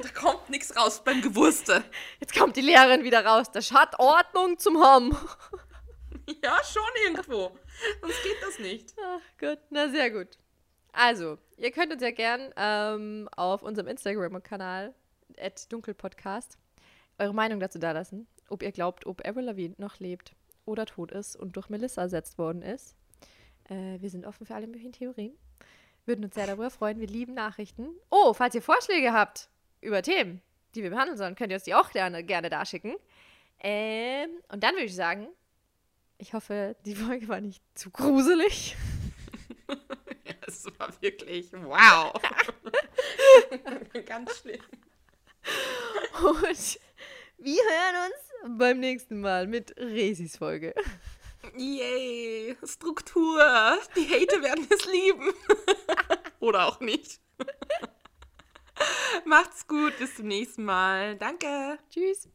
da 0.00 0.08
kommt 0.10 0.48
nichts 0.48 0.76
raus 0.76 1.02
beim 1.02 1.20
Gewurste. 1.20 1.82
Jetzt 2.20 2.34
kommt 2.34 2.56
die 2.56 2.60
Lehrerin 2.60 3.02
wieder 3.02 3.24
raus. 3.24 3.50
Das 3.52 3.72
hat 3.72 3.98
Ordnung 3.98 4.58
zum 4.58 4.82
Haben. 4.82 5.16
Ja, 6.44 6.58
schon 6.62 6.82
irgendwo. 7.06 7.56
Sonst 8.02 8.22
geht 8.22 8.36
das 8.42 8.58
nicht. 8.58 8.94
Ach 9.02 9.20
gut, 9.40 9.60
na 9.70 9.88
sehr 9.88 10.10
gut. 10.10 10.36
Also, 10.92 11.38
ihr 11.56 11.70
könnt 11.70 11.90
uns 11.90 12.02
ja 12.02 12.10
gern 12.10 12.52
ähm, 12.56 13.30
auf 13.34 13.62
unserem 13.62 13.88
Instagram-Kanal 13.88 14.94
dunkelpodcast 15.70 16.58
eure 17.18 17.34
Meinung 17.34 17.60
dazu 17.60 17.78
dalassen, 17.78 18.26
ob 18.50 18.62
ihr 18.62 18.72
glaubt, 18.72 19.06
ob 19.06 19.26
Avril 19.26 19.44
Lavigne 19.44 19.76
noch 19.78 19.98
lebt 19.98 20.34
oder 20.64 20.86
tot 20.86 21.12
ist 21.12 21.36
und 21.36 21.56
durch 21.56 21.68
Melissa 21.68 22.02
ersetzt 22.02 22.38
worden 22.38 22.62
ist. 22.62 22.94
Äh, 23.68 24.00
wir 24.00 24.10
sind 24.10 24.26
offen 24.26 24.46
für 24.46 24.54
alle 24.54 24.66
möglichen 24.66 24.92
Theorien. 24.92 25.36
Würden 26.06 26.24
uns 26.24 26.34
sehr 26.34 26.46
darüber 26.48 26.70
freuen. 26.70 27.00
Wir 27.00 27.08
lieben 27.08 27.34
Nachrichten. 27.34 27.88
Oh, 28.10 28.32
falls 28.34 28.54
ihr 28.54 28.62
Vorschläge 28.62 29.12
habt 29.12 29.48
über 29.80 30.02
Themen, 30.02 30.42
die 30.74 30.82
wir 30.82 30.90
behandeln 30.90 31.18
sollen, 31.18 31.34
könnt 31.34 31.50
ihr 31.52 31.56
uns 31.56 31.64
die 31.64 31.74
auch 31.74 31.90
gerne, 31.90 32.24
gerne 32.24 32.50
da 32.50 32.64
schicken. 32.64 32.96
Ähm, 33.60 34.30
und 34.48 34.62
dann 34.62 34.74
würde 34.74 34.84
ich 34.84 34.94
sagen, 34.94 35.28
ich 36.18 36.34
hoffe, 36.34 36.76
die 36.84 36.94
Folge 36.94 37.28
war 37.28 37.40
nicht 37.40 37.62
zu 37.74 37.90
gruselig. 37.90 38.76
Ja, 40.24 40.34
es 40.46 40.66
war 40.78 40.90
wirklich 41.00 41.52
wow. 41.52 42.12
Ganz 44.06 44.38
schlimm. 44.38 44.60
Und 46.22 46.80
wir 47.38 47.62
hören 47.62 48.10
uns 48.10 48.27
beim 48.46 48.80
nächsten 48.80 49.20
Mal 49.20 49.46
mit 49.46 49.76
Resis 49.78 50.36
Folge. 50.36 50.74
Yay, 51.56 52.56
Struktur. 52.64 53.78
Die 53.96 54.08
Hater 54.08 54.42
werden 54.42 54.66
es 54.70 54.84
lieben. 54.86 55.32
Oder 56.40 56.66
auch 56.66 56.80
nicht. 56.80 57.20
Macht's 59.24 59.66
gut, 59.66 59.98
bis 59.98 60.16
zum 60.16 60.28
nächsten 60.28 60.64
Mal. 60.64 61.16
Danke. 61.16 61.78
Tschüss. 61.90 62.28